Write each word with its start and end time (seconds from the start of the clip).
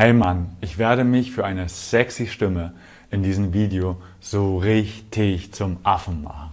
Hey 0.00 0.12
Mann, 0.12 0.50
ich 0.60 0.78
werde 0.78 1.02
mich 1.02 1.32
für 1.32 1.44
eine 1.44 1.68
sexy 1.68 2.28
Stimme 2.28 2.72
in 3.10 3.24
diesem 3.24 3.52
Video 3.52 3.96
so 4.20 4.58
richtig 4.58 5.52
zum 5.52 5.78
Affen 5.82 6.22
machen. 6.22 6.52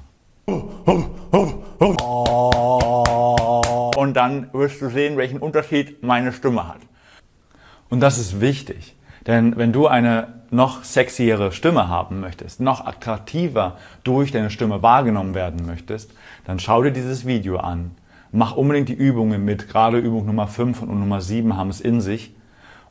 Und 3.95 4.13
dann 4.15 4.51
wirst 4.51 4.81
du 4.81 4.89
sehen, 4.89 5.15
welchen 5.17 5.37
Unterschied 5.37 6.01
meine 6.01 6.33
Stimme 6.33 6.67
hat. 6.67 6.79
Und 7.91 7.99
das 7.99 8.17
ist 8.17 8.41
wichtig, 8.41 8.95
denn 9.27 9.55
wenn 9.57 9.71
du 9.71 9.85
eine 9.85 10.41
noch 10.49 10.83
sexiere 10.83 11.51
Stimme 11.51 11.87
haben 11.87 12.21
möchtest, 12.21 12.61
noch 12.61 12.83
attraktiver 12.83 13.77
durch 14.03 14.31
deine 14.31 14.49
Stimme 14.49 14.81
wahrgenommen 14.81 15.35
werden 15.35 15.67
möchtest, 15.67 16.11
dann 16.45 16.57
schau 16.57 16.81
dir 16.81 16.89
dieses 16.89 17.27
Video 17.27 17.57
an. 17.57 17.91
Mach 18.31 18.55
unbedingt 18.55 18.89
die 18.89 18.93
Übungen 18.93 19.45
mit, 19.45 19.67
gerade 19.67 19.99
Übung 19.99 20.25
Nummer 20.25 20.47
5 20.47 20.81
und 20.81 20.99
Nummer 20.99 21.21
7 21.21 21.55
haben 21.55 21.69
es 21.69 21.79
in 21.79 22.01
sich 22.01 22.33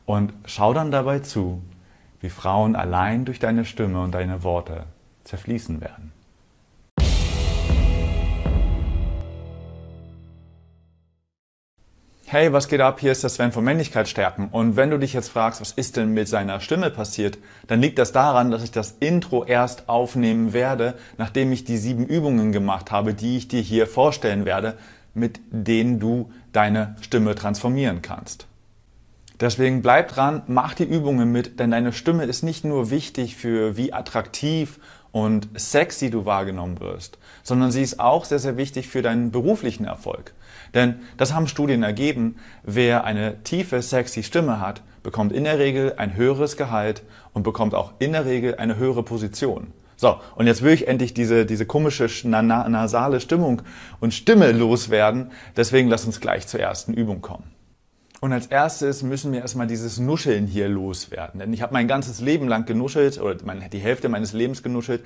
und 0.05 0.33
schau 0.45 0.73
dann 0.73 0.91
dabei 0.91 1.19
zu, 1.19 1.61
wie 2.21 2.29
Frauen 2.29 2.75
allein 2.75 3.25
durch 3.25 3.39
deine 3.39 3.65
Stimme 3.65 4.01
und 4.01 4.11
deine 4.11 4.43
Worte 4.43 4.83
zerfließen 5.23 5.81
werden. 5.81 6.11
Hey, 12.27 12.51
was 12.51 12.67
geht 12.67 12.81
ab? 12.81 12.99
Hier 12.99 13.11
ist 13.11 13.21
der 13.21 13.29
Sven 13.29 13.51
von 13.51 13.63
Männlichkeit 13.63 14.09
stärken. 14.09 14.49
Und 14.51 14.75
wenn 14.75 14.89
du 14.89 14.97
dich 14.97 15.13
jetzt 15.13 15.29
fragst, 15.29 15.61
was 15.61 15.71
ist 15.71 15.95
denn 15.95 16.13
mit 16.13 16.27
seiner 16.27 16.59
Stimme 16.59 16.89
passiert, 16.89 17.37
dann 17.67 17.79
liegt 17.79 17.99
das 17.99 18.11
daran, 18.11 18.49
dass 18.49 18.63
ich 18.63 18.71
das 18.71 18.95
Intro 18.99 19.45
erst 19.45 19.87
aufnehmen 19.87 20.51
werde, 20.51 20.95
nachdem 21.17 21.51
ich 21.51 21.63
die 21.63 21.77
sieben 21.77 22.05
Übungen 22.05 22.51
gemacht 22.51 22.91
habe, 22.91 23.13
die 23.13 23.37
ich 23.37 23.47
dir 23.47 23.61
hier 23.61 23.85
vorstellen 23.85 24.43
werde, 24.43 24.77
mit 25.13 25.39
denen 25.51 25.99
du 25.99 26.31
deine 26.51 26.95
Stimme 26.99 27.35
transformieren 27.35 28.01
kannst. 28.01 28.47
Deswegen 29.39 29.81
bleib 29.81 30.09
dran, 30.09 30.43
mach 30.47 30.73
die 30.73 30.85
Übungen 30.85 31.31
mit, 31.31 31.59
denn 31.59 31.71
deine 31.71 31.91
Stimme 31.91 32.23
ist 32.23 32.43
nicht 32.43 32.63
nur 32.63 32.89
wichtig 32.89 33.35
für 33.35 33.75
wie 33.75 33.91
attraktiv 33.91 34.79
und 35.11 35.47
sexy 35.55 36.09
du 36.09 36.25
wahrgenommen 36.25 36.79
wirst, 36.79 37.17
sondern 37.43 37.71
sie 37.71 37.81
ist 37.81 37.99
auch 37.99 38.25
sehr, 38.25 38.39
sehr 38.39 38.57
wichtig 38.57 38.87
für 38.87 39.01
deinen 39.01 39.31
beruflichen 39.31 39.85
Erfolg. 39.85 40.33
Denn 40.73 40.95
das 41.17 41.33
haben 41.33 41.47
Studien 41.47 41.83
ergeben, 41.83 42.35
wer 42.63 43.03
eine 43.05 43.41
tiefe, 43.43 43.81
sexy 43.81 44.23
Stimme 44.23 44.59
hat, 44.59 44.81
bekommt 45.03 45.31
in 45.31 45.45
der 45.45 45.59
Regel 45.59 45.93
ein 45.97 46.15
höheres 46.15 46.57
Gehalt 46.57 47.03
und 47.33 47.43
bekommt 47.43 47.75
auch 47.75 47.93
in 47.99 48.11
der 48.11 48.25
Regel 48.25 48.55
eine 48.55 48.77
höhere 48.77 49.03
Position. 49.03 49.67
So, 49.97 50.19
und 50.35 50.47
jetzt 50.47 50.61
will 50.61 50.73
ich 50.73 50.87
endlich 50.87 51.13
diese, 51.13 51.45
diese 51.45 51.65
komische 51.65 52.09
nasale 52.27 53.21
Stimmung 53.21 53.61
und 54.01 54.13
Stimme 54.13 54.51
loswerden. 54.51 55.31
Deswegen 55.55 55.87
lass 55.87 56.05
uns 56.05 56.19
gleich 56.19 56.47
zur 56.47 56.59
ersten 56.59 56.93
Übung 56.93 57.21
kommen. 57.21 57.54
Und 58.25 58.33
als 58.33 58.47
erstes 58.47 59.03
müssen 59.03 59.33
wir 59.33 59.41
erstmal 59.41 59.67
dieses 59.67 59.99
Nuscheln 59.99 60.47
hier 60.47 60.67
loswerden. 60.67 61.39
Denn 61.39 61.53
ich 61.53 61.61
habe 61.61 61.73
mein 61.73 61.87
ganzes 61.87 62.21
Leben 62.21 62.47
lang 62.47 62.65
genuschelt 62.65 63.21
oder 63.21 63.35
die 63.35 63.77
Hälfte 63.77 64.09
meines 64.09 64.33
Lebens 64.33 64.63
genuschelt. 64.63 65.03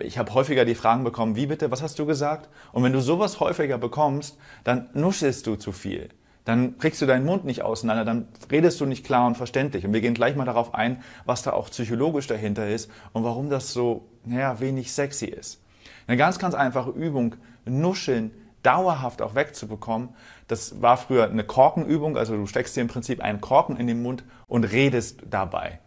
Ich 0.00 0.16
habe 0.16 0.32
häufiger 0.32 0.64
die 0.64 0.74
Fragen 0.74 1.04
bekommen, 1.04 1.36
wie 1.36 1.44
bitte, 1.44 1.70
was 1.70 1.82
hast 1.82 1.98
du 1.98 2.06
gesagt? 2.06 2.48
Und 2.72 2.82
wenn 2.82 2.94
du 2.94 3.02
sowas 3.02 3.40
häufiger 3.40 3.76
bekommst, 3.76 4.38
dann 4.64 4.88
nuschelst 4.94 5.46
du 5.46 5.56
zu 5.56 5.70
viel. 5.70 6.08
Dann 6.46 6.78
kriegst 6.78 7.02
du 7.02 7.04
deinen 7.04 7.26
Mund 7.26 7.44
nicht 7.44 7.60
auseinander, 7.60 8.06
dann 8.06 8.26
redest 8.50 8.80
du 8.80 8.86
nicht 8.86 9.04
klar 9.04 9.26
und 9.26 9.36
verständlich. 9.36 9.84
Und 9.84 9.92
wir 9.92 10.00
gehen 10.00 10.14
gleich 10.14 10.34
mal 10.34 10.46
darauf 10.46 10.72
ein, 10.74 11.02
was 11.26 11.42
da 11.42 11.52
auch 11.52 11.68
psychologisch 11.68 12.26
dahinter 12.26 12.66
ist 12.66 12.90
und 13.12 13.22
warum 13.22 13.50
das 13.50 13.74
so, 13.74 14.08
naja, 14.24 14.60
wenig 14.60 14.94
sexy 14.94 15.26
ist. 15.26 15.60
Eine 16.06 16.16
ganz, 16.16 16.38
ganz 16.38 16.54
einfache 16.54 16.88
Übung, 16.88 17.34
nuscheln 17.66 18.30
dauerhaft 18.66 19.22
auch 19.22 19.34
wegzubekommen. 19.34 20.10
Das 20.48 20.82
war 20.82 20.96
früher 20.96 21.30
eine 21.30 21.44
Korkenübung, 21.44 22.16
also 22.16 22.36
du 22.36 22.46
steckst 22.46 22.76
dir 22.76 22.80
im 22.80 22.88
Prinzip 22.88 23.22
einen 23.22 23.40
Korken 23.40 23.76
in 23.76 23.86
den 23.86 24.02
Mund 24.02 24.24
und 24.48 24.64
redest 24.64 25.22
dabei. 25.30 25.78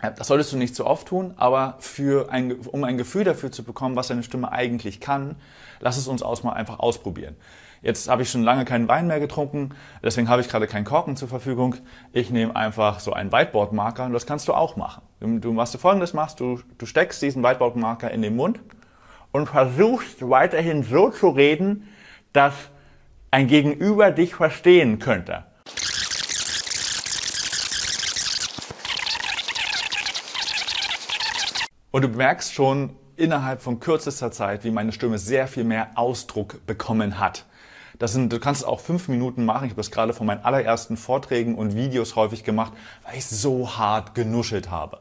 Das 0.00 0.28
solltest 0.28 0.52
du 0.52 0.56
nicht 0.56 0.76
zu 0.76 0.86
oft 0.86 1.08
tun, 1.08 1.34
aber 1.36 1.76
für 1.80 2.30
ein, 2.30 2.52
um 2.52 2.84
ein 2.84 2.98
Gefühl 2.98 3.24
dafür 3.24 3.50
zu 3.50 3.64
bekommen, 3.64 3.96
was 3.96 4.08
deine 4.08 4.22
Stimme 4.22 4.52
eigentlich 4.52 5.00
kann, 5.00 5.36
lass 5.80 5.96
es 5.96 6.06
uns 6.06 6.22
aus 6.22 6.44
mal 6.44 6.52
einfach 6.52 6.78
ausprobieren. 6.78 7.36
Jetzt 7.82 8.08
habe 8.08 8.22
ich 8.22 8.30
schon 8.30 8.42
lange 8.42 8.64
keinen 8.64 8.88
Wein 8.88 9.06
mehr 9.06 9.20
getrunken, 9.20 9.74
deswegen 10.02 10.28
habe 10.28 10.40
ich 10.40 10.48
gerade 10.48 10.66
keinen 10.66 10.84
Korken 10.84 11.16
zur 11.16 11.28
Verfügung. 11.28 11.76
Ich 12.12 12.30
nehme 12.30 12.54
einfach 12.54 13.00
so 13.00 13.12
einen 13.12 13.32
Whiteboard-Marker 13.32 14.06
und 14.06 14.12
das 14.12 14.26
kannst 14.26 14.48
du 14.48 14.54
auch 14.54 14.76
machen. 14.76 15.02
Du, 15.20 15.38
du, 15.38 15.56
was 15.56 15.72
du 15.72 15.78
folgendes 15.78 16.14
machst, 16.14 16.40
du, 16.40 16.60
du 16.78 16.86
steckst 16.86 17.20
diesen 17.20 17.42
Whiteboard-Marker 17.42 18.10
in 18.10 18.22
den 18.22 18.36
Mund 18.36 18.60
und 19.32 19.48
versuchst 19.48 20.28
weiterhin 20.28 20.82
so 20.82 21.10
zu 21.10 21.28
reden, 21.30 21.88
dass 22.32 22.54
ein 23.30 23.46
Gegenüber 23.46 24.10
dich 24.10 24.34
verstehen 24.34 24.98
könnte. 24.98 25.44
Und 31.90 32.02
du 32.02 32.08
merkst 32.08 32.52
schon 32.52 32.96
innerhalb 33.16 33.60
von 33.60 33.80
kürzester 33.80 34.30
Zeit, 34.30 34.64
wie 34.64 34.70
meine 34.70 34.92
Stimme 34.92 35.18
sehr 35.18 35.48
viel 35.48 35.64
mehr 35.64 35.90
Ausdruck 35.96 36.64
bekommen 36.66 37.18
hat. 37.18 37.44
Das 37.98 38.12
sind, 38.12 38.32
du 38.32 38.38
kannst 38.38 38.60
es 38.60 38.66
auch 38.66 38.80
fünf 38.80 39.08
Minuten 39.08 39.44
machen. 39.44 39.64
Ich 39.64 39.72
habe 39.72 39.80
das 39.80 39.90
gerade 39.90 40.12
von 40.12 40.26
meinen 40.26 40.44
allerersten 40.44 40.96
Vorträgen 40.96 41.56
und 41.56 41.74
Videos 41.74 42.14
häufig 42.14 42.44
gemacht, 42.44 42.72
weil 43.04 43.18
ich 43.18 43.26
so 43.26 43.76
hart 43.76 44.14
genuschelt 44.14 44.70
habe. 44.70 45.00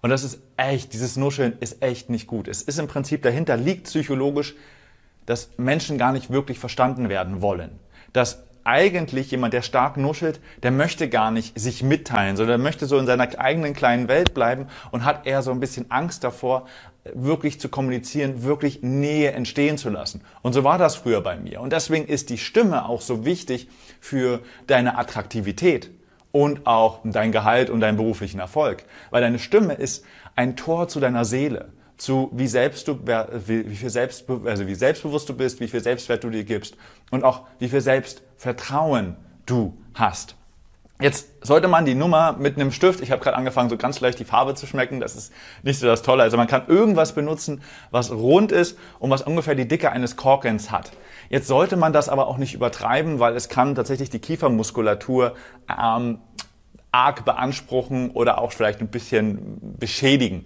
Und 0.00 0.10
das 0.10 0.24
ist 0.24 0.38
echt, 0.56 0.92
dieses 0.92 1.16
Nuscheln 1.16 1.56
ist 1.60 1.82
echt 1.82 2.08
nicht 2.10 2.26
gut. 2.26 2.48
Es 2.48 2.62
ist 2.62 2.78
im 2.78 2.86
Prinzip 2.86 3.22
dahinter 3.22 3.56
liegt 3.56 3.84
psychologisch 3.84 4.54
dass 5.26 5.50
Menschen 5.56 5.98
gar 5.98 6.12
nicht 6.12 6.30
wirklich 6.30 6.58
verstanden 6.58 7.08
werden 7.08 7.42
wollen. 7.42 7.78
Dass 8.12 8.44
eigentlich 8.64 9.30
jemand, 9.30 9.52
der 9.52 9.62
stark 9.62 9.96
nuschelt, 9.96 10.40
der 10.62 10.70
möchte 10.70 11.08
gar 11.08 11.30
nicht 11.30 11.58
sich 11.58 11.82
mitteilen, 11.82 12.36
sondern 12.36 12.62
möchte 12.62 12.86
so 12.86 12.98
in 12.98 13.06
seiner 13.06 13.38
eigenen 13.38 13.74
kleinen 13.74 14.08
Welt 14.08 14.32
bleiben 14.32 14.66
und 14.90 15.04
hat 15.04 15.26
eher 15.26 15.42
so 15.42 15.50
ein 15.50 15.60
bisschen 15.60 15.90
Angst 15.90 16.24
davor, 16.24 16.66
wirklich 17.12 17.60
zu 17.60 17.68
kommunizieren, 17.68 18.42
wirklich 18.44 18.82
Nähe 18.82 19.32
entstehen 19.32 19.76
zu 19.76 19.90
lassen. 19.90 20.22
Und 20.40 20.54
so 20.54 20.64
war 20.64 20.78
das 20.78 20.96
früher 20.96 21.20
bei 21.20 21.36
mir. 21.36 21.60
Und 21.60 21.74
deswegen 21.74 22.06
ist 22.06 22.30
die 22.30 22.38
Stimme 22.38 22.88
auch 22.88 23.02
so 23.02 23.26
wichtig 23.26 23.68
für 24.00 24.40
deine 24.66 24.96
Attraktivität 24.96 25.90
und 26.32 26.66
auch 26.66 27.00
dein 27.04 27.30
Gehalt 27.30 27.68
und 27.68 27.80
deinen 27.80 27.98
beruflichen 27.98 28.40
Erfolg. 28.40 28.84
Weil 29.10 29.20
deine 29.20 29.38
Stimme 29.38 29.74
ist 29.74 30.04
ein 30.34 30.56
Tor 30.56 30.88
zu 30.88 30.98
deiner 30.98 31.26
Seele 31.26 31.73
zu 31.96 32.30
wie 32.32 32.46
selbst 32.46 32.88
du, 32.88 32.98
wie, 33.46 33.70
wie 33.70 33.76
viel 33.76 33.90
selbst, 33.90 34.24
also 34.44 34.66
wie 34.66 34.74
selbstbewusst 34.74 35.28
du 35.28 35.34
bist, 35.34 35.60
wie 35.60 35.68
viel 35.68 35.80
Selbstwert 35.80 36.24
du 36.24 36.30
dir 36.30 36.44
gibst 36.44 36.76
und 37.10 37.24
auch 37.24 37.42
wie 37.58 37.68
viel 37.68 37.80
Selbstvertrauen 37.80 39.16
du 39.46 39.76
hast. 39.94 40.36
Jetzt 41.00 41.28
sollte 41.44 41.66
man 41.66 41.84
die 41.84 41.96
Nummer 41.96 42.36
mit 42.38 42.56
einem 42.56 42.70
Stift, 42.70 43.00
ich 43.00 43.10
habe 43.10 43.20
gerade 43.20 43.36
angefangen, 43.36 43.68
so 43.68 43.76
ganz 43.76 44.00
leicht 44.00 44.20
die 44.20 44.24
Farbe 44.24 44.54
zu 44.54 44.66
schmecken, 44.66 45.00
das 45.00 45.16
ist 45.16 45.32
nicht 45.64 45.80
so 45.80 45.86
das 45.86 46.02
Tolle. 46.02 46.22
Also 46.22 46.36
man 46.36 46.46
kann 46.46 46.68
irgendwas 46.68 47.14
benutzen, 47.14 47.62
was 47.90 48.12
rund 48.12 48.52
ist 48.52 48.78
und 49.00 49.10
was 49.10 49.22
ungefähr 49.22 49.56
die 49.56 49.66
Dicke 49.66 49.90
eines 49.90 50.16
Korkens 50.16 50.70
hat. 50.70 50.92
Jetzt 51.30 51.48
sollte 51.48 51.76
man 51.76 51.92
das 51.92 52.08
aber 52.08 52.28
auch 52.28 52.38
nicht 52.38 52.54
übertreiben, 52.54 53.18
weil 53.18 53.34
es 53.34 53.48
kann 53.48 53.74
tatsächlich 53.74 54.08
die 54.08 54.20
Kiefermuskulatur 54.20 55.34
ähm, 55.68 56.18
arg 56.92 57.24
beanspruchen 57.24 58.10
oder 58.12 58.40
auch 58.40 58.52
vielleicht 58.52 58.80
ein 58.80 58.88
bisschen 58.88 59.76
beschädigen. 59.78 60.44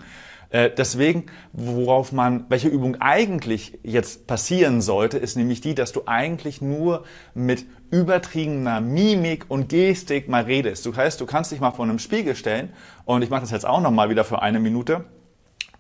Äh, 0.51 0.71
deswegen, 0.77 1.27
worauf 1.53 2.13
man, 2.13 2.47
welche 2.49 2.69
Übung 2.69 2.97
eigentlich 3.01 3.79
jetzt 3.83 4.27
passieren 4.27 4.81
sollte, 4.81 5.19
ist 5.19 5.37
nämlich 5.37 5.61
die, 5.61 5.75
dass 5.75 5.93
du 5.93 6.03
eigentlich 6.07 6.63
nur 6.63 7.05
mit 7.35 7.67
übertriebener 7.91 8.81
Mimik 8.81 9.47
und 9.49 9.69
Gestik 9.69 10.29
mal 10.29 10.45
redest. 10.45 10.87
Du 10.87 10.97
heißt, 10.97 11.21
du 11.21 11.27
kannst 11.27 11.53
dich 11.53 11.61
mal 11.61 11.73
vor 11.73 11.85
einem 11.85 11.99
Spiegel 11.99 12.35
stellen 12.35 12.71
und 13.05 13.23
ich 13.23 13.31
mache 13.31 13.43
das 13.43 13.51
jetzt 13.51 13.67
auch 13.67 13.81
noch 13.81 13.91
mal 13.91 14.09
wieder 14.11 14.25
für 14.25 14.41
eine 14.41 14.59
Minute 14.59 15.05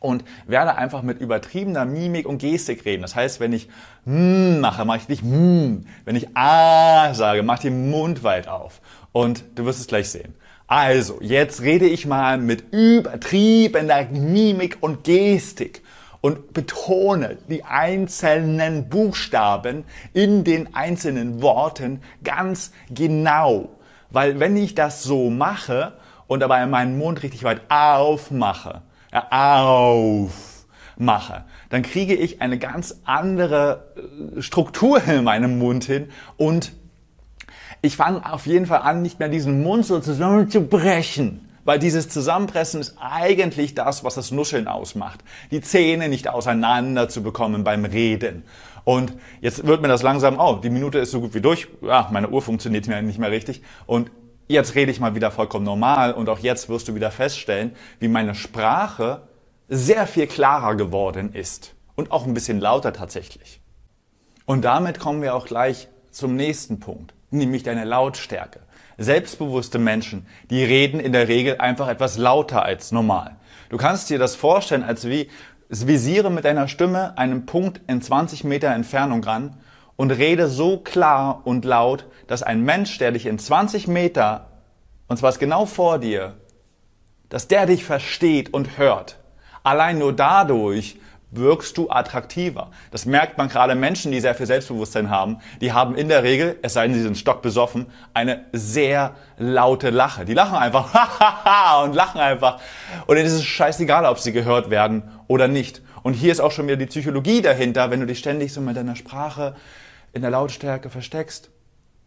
und 0.00 0.24
werde 0.46 0.76
einfach 0.76 1.02
mit 1.02 1.20
übertriebener 1.20 1.84
Mimik 1.84 2.26
und 2.26 2.38
Gestik 2.38 2.84
reden. 2.84 3.02
Das 3.02 3.16
heißt, 3.16 3.40
wenn 3.40 3.52
ich 3.52 3.68
mm 4.04 4.60
mache, 4.60 4.84
mache 4.84 4.98
ich 4.98 5.08
nicht 5.08 5.24
mm. 5.24 5.86
Wenn 6.04 6.16
ich 6.16 6.28
ah 6.36 7.14
sage, 7.14 7.42
mach 7.42 7.58
den 7.58 7.90
Mund 7.90 8.22
weit 8.22 8.48
auf. 8.48 8.80
Und 9.12 9.44
du 9.54 9.64
wirst 9.64 9.80
es 9.80 9.86
gleich 9.86 10.10
sehen. 10.10 10.34
Also, 10.70 11.16
jetzt 11.22 11.62
rede 11.62 11.86
ich 11.86 12.04
mal 12.04 12.36
mit 12.36 12.74
übertriebener 12.74 14.04
Mimik 14.10 14.76
und 14.82 15.02
Gestik 15.02 15.82
und 16.20 16.52
betone 16.52 17.38
die 17.48 17.64
einzelnen 17.64 18.90
Buchstaben 18.90 19.84
in 20.12 20.44
den 20.44 20.74
einzelnen 20.74 21.40
Worten 21.40 22.02
ganz 22.22 22.72
genau. 22.90 23.70
Weil 24.10 24.40
wenn 24.40 24.58
ich 24.58 24.74
das 24.74 25.02
so 25.02 25.30
mache 25.30 25.94
und 26.26 26.40
dabei 26.40 26.66
meinen 26.66 26.98
Mund 26.98 27.22
richtig 27.22 27.44
weit 27.44 27.62
aufmache, 27.70 28.82
ja, 29.10 29.26
aufmache, 29.30 30.34
dann 31.70 31.80
kriege 31.80 32.14
ich 32.14 32.42
eine 32.42 32.58
ganz 32.58 33.00
andere 33.04 33.94
äh, 34.36 34.42
Struktur 34.42 35.02
in 35.02 35.24
meinem 35.24 35.58
Mund 35.58 35.84
hin 35.84 36.10
und 36.36 36.72
ich 37.88 37.96
fange 37.96 38.30
auf 38.30 38.46
jeden 38.46 38.66
Fall 38.66 38.82
an, 38.82 39.00
nicht 39.00 39.18
mehr 39.18 39.30
diesen 39.30 39.62
Mund 39.62 39.86
so 39.86 39.98
zusammenzubrechen. 39.98 41.48
Weil 41.64 41.78
dieses 41.78 42.10
Zusammenpressen 42.10 42.80
ist 42.80 42.96
eigentlich 43.00 43.74
das, 43.74 44.04
was 44.04 44.14
das 44.14 44.30
Nuscheln 44.30 44.68
ausmacht. 44.68 45.20
Die 45.50 45.62
Zähne 45.62 46.10
nicht 46.10 46.28
auseinander 46.28 47.08
zu 47.08 47.22
bekommen 47.22 47.64
beim 47.64 47.86
Reden. 47.86 48.44
Und 48.84 49.14
jetzt 49.40 49.66
wird 49.66 49.80
mir 49.80 49.88
das 49.88 50.02
langsam, 50.02 50.38
oh, 50.38 50.56
die 50.62 50.68
Minute 50.68 50.98
ist 50.98 51.12
so 51.12 51.20
gut 51.22 51.32
wie 51.32 51.40
durch. 51.40 51.68
Ja, 51.80 52.08
meine 52.12 52.28
Uhr 52.28 52.42
funktioniert 52.42 52.86
mir 52.88 53.00
nicht 53.00 53.18
mehr 53.18 53.30
richtig. 53.30 53.62
Und 53.86 54.10
jetzt 54.48 54.74
rede 54.74 54.90
ich 54.90 55.00
mal 55.00 55.14
wieder 55.14 55.30
vollkommen 55.30 55.64
normal 55.64 56.12
und 56.12 56.28
auch 56.28 56.40
jetzt 56.40 56.68
wirst 56.68 56.88
du 56.88 56.94
wieder 56.94 57.10
feststellen, 57.10 57.72
wie 58.00 58.08
meine 58.08 58.34
Sprache 58.34 59.22
sehr 59.68 60.06
viel 60.06 60.26
klarer 60.26 60.74
geworden 60.74 61.32
ist 61.32 61.74
und 61.96 62.12
auch 62.12 62.26
ein 62.26 62.34
bisschen 62.34 62.60
lauter 62.60 62.92
tatsächlich. 62.92 63.60
Und 64.44 64.66
damit 64.66 64.98
kommen 64.98 65.22
wir 65.22 65.34
auch 65.34 65.46
gleich 65.46 65.88
zum 66.10 66.36
nächsten 66.36 66.80
Punkt, 66.80 67.14
nämlich 67.30 67.62
deine 67.62 67.84
Lautstärke. 67.84 68.60
Selbstbewusste 68.96 69.78
Menschen, 69.78 70.26
die 70.50 70.64
reden 70.64 71.00
in 71.00 71.12
der 71.12 71.28
Regel 71.28 71.58
einfach 71.58 71.88
etwas 71.88 72.18
lauter 72.18 72.64
als 72.64 72.90
normal. 72.90 73.36
Du 73.68 73.76
kannst 73.76 74.10
dir 74.10 74.18
das 74.18 74.34
vorstellen, 74.34 74.82
als 74.82 75.08
wie 75.08 75.28
visiere 75.68 76.30
mit 76.30 76.44
deiner 76.44 76.68
Stimme 76.68 77.16
einen 77.18 77.46
Punkt 77.46 77.80
in 77.86 78.00
20 78.00 78.44
Meter 78.44 78.68
Entfernung 78.68 79.22
ran 79.22 79.60
und 79.96 80.10
rede 80.10 80.48
so 80.48 80.78
klar 80.78 81.42
und 81.44 81.64
laut, 81.64 82.06
dass 82.26 82.42
ein 82.42 82.62
Mensch, 82.62 82.98
der 82.98 83.12
dich 83.12 83.26
in 83.26 83.38
20 83.38 83.88
Meter, 83.88 84.46
und 85.06 85.18
zwar 85.18 85.30
ist 85.30 85.38
genau 85.38 85.66
vor 85.66 85.98
dir, 85.98 86.36
dass 87.28 87.48
der 87.48 87.66
dich 87.66 87.84
versteht 87.84 88.52
und 88.54 88.78
hört. 88.78 89.18
Allein 89.62 89.98
nur 89.98 90.14
dadurch 90.14 90.98
wirkst 91.30 91.76
du 91.76 91.90
attraktiver. 91.90 92.70
Das 92.90 93.06
merkt 93.06 93.36
man 93.38 93.48
gerade 93.48 93.74
Menschen, 93.74 94.12
die 94.12 94.20
sehr 94.20 94.34
viel 94.34 94.46
Selbstbewusstsein 94.46 95.10
haben. 95.10 95.38
Die 95.60 95.72
haben 95.72 95.94
in 95.94 96.08
der 96.08 96.22
Regel, 96.22 96.58
es 96.62 96.72
sei 96.72 96.86
denn, 96.86 96.94
sie 96.94 97.02
sind 97.02 97.18
stockbesoffen, 97.18 97.86
eine 98.14 98.46
sehr 98.52 99.14
laute 99.36 99.90
Lache. 99.90 100.24
Die 100.24 100.34
lachen 100.34 100.56
einfach 100.56 101.84
und 101.84 101.94
lachen 101.94 102.20
einfach. 102.20 102.60
Und 103.06 103.16
es 103.16 103.32
ist 103.32 103.44
scheißegal, 103.44 104.06
ob 104.06 104.18
sie 104.18 104.32
gehört 104.32 104.70
werden 104.70 105.02
oder 105.26 105.48
nicht. 105.48 105.82
Und 106.02 106.14
hier 106.14 106.32
ist 106.32 106.40
auch 106.40 106.52
schon 106.52 106.66
wieder 106.66 106.76
die 106.76 106.86
Psychologie 106.86 107.42
dahinter, 107.42 107.90
wenn 107.90 108.00
du 108.00 108.06
dich 108.06 108.18
ständig 108.18 108.52
so 108.52 108.60
mit 108.60 108.76
deiner 108.76 108.96
Sprache 108.96 109.54
in 110.12 110.22
der 110.22 110.30
Lautstärke 110.30 110.88
versteckst. 110.88 111.50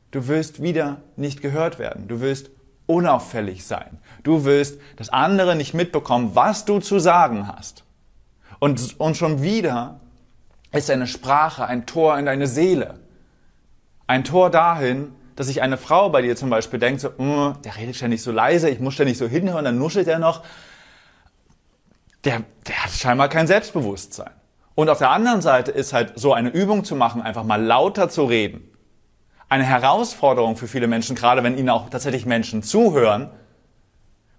Du 0.10 0.28
willst 0.28 0.62
wieder 0.62 1.02
nicht 1.16 1.42
gehört 1.42 1.80
werden. 1.80 2.08
Du 2.08 2.22
willst 2.22 2.50
unauffällig 2.88 3.66
sein. 3.66 4.00
Du 4.24 4.44
willst, 4.44 4.80
dass 4.98 5.10
andere 5.10 5.56
nicht 5.56 5.74
mitbekommen, 5.74 6.32
was 6.34 6.66
du 6.66 6.80
zu 6.80 7.00
sagen 7.00 7.48
hast. 7.48 7.86
Und, 8.62 9.00
und 9.00 9.18
schon 9.18 9.42
wieder 9.42 10.00
ist 10.72 10.90
deine 10.90 11.08
Sprache 11.08 11.66
ein 11.66 11.88
Tor 11.88 12.20
in 12.20 12.28
deine 12.28 12.46
Seele. 12.46 13.00
Ein 14.06 14.24
Tor 14.24 14.52
dahin, 14.52 15.14
dass 15.36 15.48
sich 15.48 15.64
eine 15.64 15.78
Frau 15.78 16.12
bei 16.12 16.22
dir 16.22 16.36
zum 16.36 16.52
Beispiel 16.52 16.78
denkt, 16.78 17.02
so, 17.02 17.10
mm, 17.10 17.64
der 17.64 17.76
redet 17.78 17.96
ständig 17.96 18.22
so 18.22 18.32
leise, 18.32 18.70
ich 18.70 18.80
muss 18.80 18.94
ständig 18.94 19.18
so 19.18 19.28
hinhören, 19.28 19.66
dann 19.66 19.80
nuschelt 19.80 20.08
er 20.08 20.20
noch. 20.20 20.44
Der, 22.24 22.44
der 22.68 22.84
hat 22.84 22.92
scheinbar 22.92 23.30
kein 23.30 23.48
Selbstbewusstsein. 23.48 24.30
Und 24.76 24.90
auf 24.90 25.00
der 25.00 25.10
anderen 25.10 25.42
Seite 25.42 25.72
ist 25.72 25.92
halt 25.92 26.14
so 26.20 26.32
eine 26.32 26.50
Übung 26.50 26.84
zu 26.84 26.96
machen, 26.96 27.24
einfach 27.24 27.44
mal 27.44 27.60
lauter 27.60 28.10
zu 28.10 28.26
reden. 28.26 28.70
Eine 29.50 29.64
Herausforderung 29.64 30.56
für 30.56 30.68
viele 30.68 30.86
Menschen, 30.86 31.16
gerade 31.16 31.42
wenn 31.42 31.58
ihnen 31.58 31.70
auch 31.70 31.90
tatsächlich 31.90 32.28
Menschen 32.28 32.62
zuhören, 32.62 33.32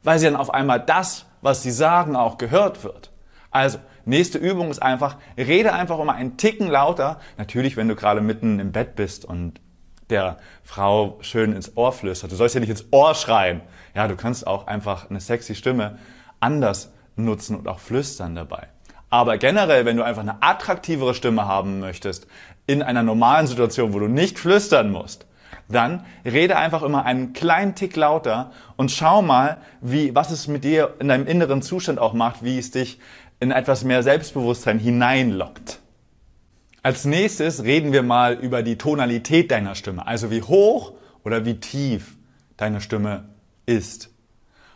weil 0.04 0.20
sie 0.20 0.26
dann 0.26 0.36
auf 0.36 0.54
einmal 0.54 0.78
das, 0.78 1.26
was 1.40 1.64
sie 1.64 1.72
sagen, 1.72 2.14
auch 2.14 2.38
gehört 2.38 2.84
wird. 2.84 3.10
Also, 3.50 3.78
nächste 4.04 4.38
Übung 4.38 4.70
ist 4.70 4.82
einfach, 4.82 5.16
rede 5.36 5.72
einfach 5.72 5.98
immer 5.98 6.14
einen 6.14 6.36
Ticken 6.36 6.68
lauter. 6.68 7.20
Natürlich, 7.38 7.76
wenn 7.76 7.88
du 7.88 7.96
gerade 7.96 8.20
mitten 8.20 8.60
im 8.60 8.72
Bett 8.72 8.96
bist 8.96 9.24
und 9.24 9.60
der 10.10 10.38
Frau 10.62 11.18
schön 11.20 11.52
ins 11.52 11.76
Ohr 11.76 11.92
flüstert. 11.92 12.32
Du 12.32 12.36
sollst 12.36 12.54
ja 12.54 12.60
nicht 12.60 12.70
ins 12.70 12.86
Ohr 12.90 13.14
schreien. 13.14 13.62
Ja, 13.94 14.08
du 14.08 14.16
kannst 14.16 14.46
auch 14.46 14.66
einfach 14.66 15.08
eine 15.10 15.20
sexy 15.20 15.54
Stimme 15.54 15.98
anders 16.40 16.92
nutzen 17.16 17.56
und 17.56 17.68
auch 17.68 17.78
flüstern 17.78 18.34
dabei. 18.34 18.68
Aber 19.10 19.36
generell, 19.38 19.84
wenn 19.84 19.96
du 19.96 20.04
einfach 20.04 20.22
eine 20.22 20.42
attraktivere 20.42 21.14
Stimme 21.14 21.46
haben 21.46 21.80
möchtest, 21.80 22.26
in 22.66 22.82
einer 22.82 23.02
normalen 23.02 23.46
Situation, 23.46 23.92
wo 23.92 23.98
du 23.98 24.08
nicht 24.08 24.38
flüstern 24.38 24.90
musst, 24.90 25.26
dann 25.68 26.04
rede 26.24 26.56
einfach 26.56 26.82
immer 26.82 27.04
einen 27.04 27.32
kleinen 27.32 27.74
Tick 27.74 27.96
lauter 27.96 28.52
und 28.76 28.90
schau 28.90 29.22
mal, 29.22 29.58
wie, 29.80 30.14
was 30.14 30.30
es 30.30 30.48
mit 30.48 30.64
dir 30.64 30.94
in 30.98 31.08
deinem 31.08 31.26
inneren 31.26 31.62
Zustand 31.62 31.98
auch 31.98 32.12
macht, 32.12 32.42
wie 32.42 32.58
es 32.58 32.70
dich 32.70 32.98
in 33.42 33.50
etwas 33.50 33.82
mehr 33.82 34.04
Selbstbewusstsein 34.04 34.78
hineinlockt. 34.78 35.80
Als 36.84 37.04
nächstes 37.04 37.64
reden 37.64 37.92
wir 37.92 38.04
mal 38.04 38.34
über 38.34 38.62
die 38.62 38.78
Tonalität 38.78 39.50
deiner 39.50 39.74
Stimme, 39.74 40.06
also 40.06 40.30
wie 40.30 40.42
hoch 40.42 40.92
oder 41.24 41.44
wie 41.44 41.58
tief 41.58 42.16
deine 42.56 42.80
Stimme 42.80 43.24
ist. 43.66 44.10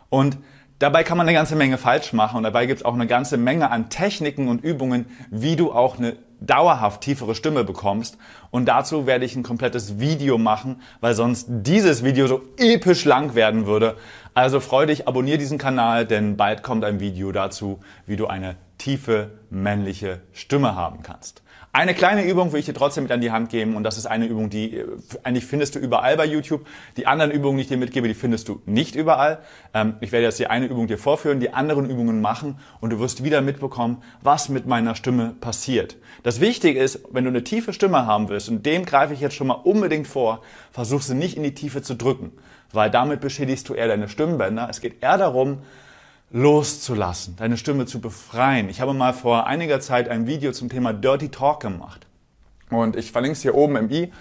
Und 0.09 0.37
dabei 0.79 1.05
kann 1.05 1.17
man 1.17 1.27
eine 1.27 1.33
ganze 1.33 1.55
Menge 1.55 1.77
falsch 1.77 2.11
machen 2.11 2.35
und 2.35 2.43
dabei 2.43 2.65
gibt 2.65 2.81
es 2.81 2.85
auch 2.85 2.93
eine 2.93 3.07
ganze 3.07 3.37
Menge 3.37 3.71
an 3.71 3.89
Techniken 3.89 4.49
und 4.49 4.65
Übungen, 4.65 5.05
wie 5.31 5.55
du 5.55 5.71
auch 5.71 5.97
eine 5.97 6.17
dauerhaft 6.39 7.01
tiefere 7.01 7.35
Stimme 7.35 7.63
bekommst. 7.63 8.17
Und 8.51 8.65
dazu 8.65 9.05
werde 9.05 9.25
ich 9.25 9.35
ein 9.35 9.43
komplettes 9.43 9.99
Video 9.99 10.37
machen, 10.37 10.81
weil 11.01 11.13
sonst 11.13 11.47
dieses 11.49 12.03
Video 12.03 12.27
so 12.27 12.41
episch 12.57 13.05
lang 13.05 13.35
werden 13.35 13.65
würde. 13.65 13.95
Also 14.33 14.59
freu 14.59 14.85
dich, 14.85 15.07
abonniere 15.07 15.37
diesen 15.37 15.57
Kanal, 15.57 16.05
denn 16.05 16.37
bald 16.37 16.63
kommt 16.63 16.83
ein 16.83 16.99
Video 16.99 17.31
dazu, 17.31 17.79
wie 18.05 18.15
du 18.15 18.27
eine 18.27 18.55
tiefe 18.77 19.31
männliche 19.49 20.21
Stimme 20.33 20.75
haben 20.75 21.01
kannst. 21.01 21.41
Eine 21.77 21.93
kleine 21.93 22.25
Übung 22.25 22.53
will 22.53 22.59
ich 22.59 22.65
dir 22.65 22.73
trotzdem 22.73 23.03
mit 23.03 23.11
an 23.11 23.21
die 23.21 23.29
Hand 23.29 23.51
geben 23.51 23.75
und 23.75 23.83
das 23.83 23.99
ist 23.99 24.07
eine 24.07 24.25
Übung, 24.25 24.49
die 24.49 24.77
äh, 24.77 24.87
eigentlich 25.21 25.45
findest 25.45 25.75
du 25.75 25.79
überall 25.79 26.17
bei 26.17 26.25
YouTube. 26.25 26.65
Die 26.97 27.05
anderen 27.05 27.29
Übungen, 27.29 27.57
die 27.57 27.61
ich 27.61 27.67
dir 27.67 27.77
mitgebe, 27.77 28.07
die 28.07 28.15
findest 28.15 28.47
du 28.47 28.63
nicht 28.65 28.95
überall. 28.95 29.43
Ähm, 29.75 29.93
ich 29.99 30.11
werde 30.11 30.25
jetzt 30.25 30.37
hier 30.37 30.49
eine 30.49 30.65
Übung 30.65 30.87
dir 30.87 30.97
vorführen, 30.97 31.39
die 31.39 31.53
anderen 31.53 31.87
Übungen 31.87 32.19
machen 32.19 32.57
und 32.81 32.89
du 32.89 32.99
wirst 32.99 33.23
wieder 33.23 33.41
mitbekommen, 33.41 34.01
was 34.23 34.49
mit 34.49 34.65
meiner 34.65 34.95
Stimme 34.95 35.35
passiert. 35.39 35.97
Das 36.23 36.41
Wichtige 36.41 36.79
ist, 36.79 37.01
wenn 37.11 37.25
du 37.25 37.29
eine 37.29 37.43
tiefe 37.43 37.73
Stimme 37.73 38.07
haben 38.07 38.27
willst 38.27 38.49
und 38.49 38.65
dem 38.65 38.83
greife 38.83 39.13
ich 39.13 39.21
jetzt 39.21 39.35
schon 39.35 39.45
mal 39.45 39.53
unbedingt 39.53 40.07
vor, 40.07 40.41
versuch 40.71 41.03
sie 41.03 41.13
nicht 41.13 41.37
in 41.37 41.43
die 41.43 41.53
Tiefe 41.53 41.83
zu 41.83 41.93
drücken, 41.93 42.31
weil 42.73 42.89
damit 42.89 43.21
beschädigst 43.21 43.69
du 43.69 43.75
eher 43.75 43.87
deine 43.87 44.09
Stimmbänder. 44.09 44.67
Es 44.67 44.81
geht 44.81 45.03
eher 45.03 45.19
darum, 45.19 45.59
loszulassen, 46.31 47.35
deine 47.37 47.57
Stimme 47.57 47.85
zu 47.85 48.01
befreien. 48.01 48.69
Ich 48.69 48.81
habe 48.81 48.93
mal 48.93 49.13
vor 49.13 49.47
einiger 49.47 49.79
Zeit 49.79 50.09
ein 50.09 50.27
Video 50.27 50.51
zum 50.51 50.69
Thema 50.69 50.93
Dirty 50.93 51.29
Talk 51.29 51.61
gemacht. 51.61 52.05
Und 52.69 52.95
ich 52.95 53.11
verlinke 53.11 53.33
es 53.33 53.41
hier 53.41 53.55
oben 53.55 53.77
im 53.77 53.89
i. 53.89 54.11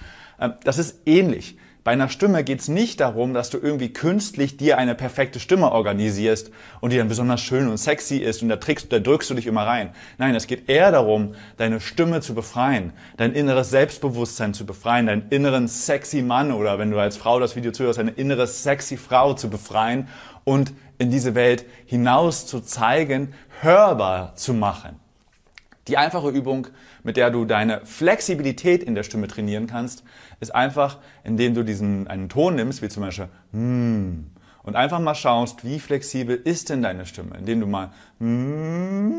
Ähm, 0.41 0.55
das 0.63 0.79
ist 0.79 1.01
ähnlich. 1.07 1.59
Bei 1.87 1.93
einer 1.93 2.09
Stimme 2.09 2.43
geht 2.43 2.59
es 2.59 2.67
nicht 2.67 2.99
darum, 2.99 3.33
dass 3.33 3.49
du 3.49 3.59
irgendwie 3.59 3.93
künstlich 3.93 4.57
dir 4.57 4.77
eine 4.77 4.97
perfekte 4.97 5.39
Stimme 5.39 5.71
organisierst 5.71 6.51
und 6.81 6.93
die 6.93 6.97
dann 6.97 7.07
besonders 7.07 7.41
schön 7.41 7.69
und 7.69 7.77
sexy 7.77 8.17
ist 8.17 8.43
und 8.43 8.49
da, 8.49 8.57
trickst, 8.57 8.93
da 8.93 8.99
drückst 8.99 9.31
du 9.31 9.35
dich 9.35 9.47
immer 9.47 9.65
rein. 9.65 9.91
Nein, 10.19 10.35
es 10.35 10.49
geht 10.49 10.69
eher 10.69 10.91
darum, 10.91 11.37
deine 11.59 11.81
Stimme 11.81 12.21
zu 12.23 12.35
befreien, 12.35 12.93
dein 13.19 13.33
inneres 13.35 13.71
Selbstbewusstsein 13.71 14.53
zu 14.53 14.67
befreien, 14.67 15.07
deinen 15.07 15.29
inneren 15.31 15.69
sexy 15.69 16.23
Mann 16.23 16.51
oder 16.51 16.81
wenn 16.81 16.91
du 16.91 16.99
als 16.99 17.17
Frau 17.17 17.39
das 17.39 17.55
Video 17.55 17.71
zuhörst, 17.71 18.01
eine 18.01 18.11
innere 18.11 18.49
sexy 18.49 18.97
Frau 18.97 19.35
zu 19.35 19.49
befreien 19.49 20.09
und 20.43 20.73
in 20.99 21.11
diese 21.11 21.35
Welt 21.35 21.67
hinaus 21.87 22.47
zu 22.47 22.61
zeigen, 22.61 23.35
hörbar 23.61 24.35
zu 24.37 24.55
machen. 24.55 25.01
Die 25.89 25.97
einfache 25.97 26.31
Übung, 26.31 26.67
mit 27.05 27.17
der 27.17 27.31
du 27.31 27.45
deine 27.45 27.85
Flexibilität 27.85 28.83
in 28.83 28.95
der 28.95 29.05
Stimme 29.05 29.29
trainieren 29.29 29.69
kannst, 29.69 30.03
ist 30.41 30.55
einfach, 30.55 30.99
indem 31.23 31.55
du 31.55 31.63
diesen 31.63 32.09
einen 32.09 32.29
Ton 32.29 32.57
nimmst, 32.57 32.83
wie 32.83 32.89
zum 32.89 33.05
Beispiel 33.05 33.29
mm, 33.53 34.27
und 34.65 34.77
einfach 34.77 34.99
mal 34.99 35.15
schaust, 35.15 35.65
wie 35.65 35.79
flexibel 35.79 36.37
ist 36.37 36.71
denn 36.71 36.83
deine 36.83 37.07
Stimme, 37.07 37.37
indem 37.39 37.61
du 37.61 37.67
mal 37.67 37.91
mm, 38.19 39.13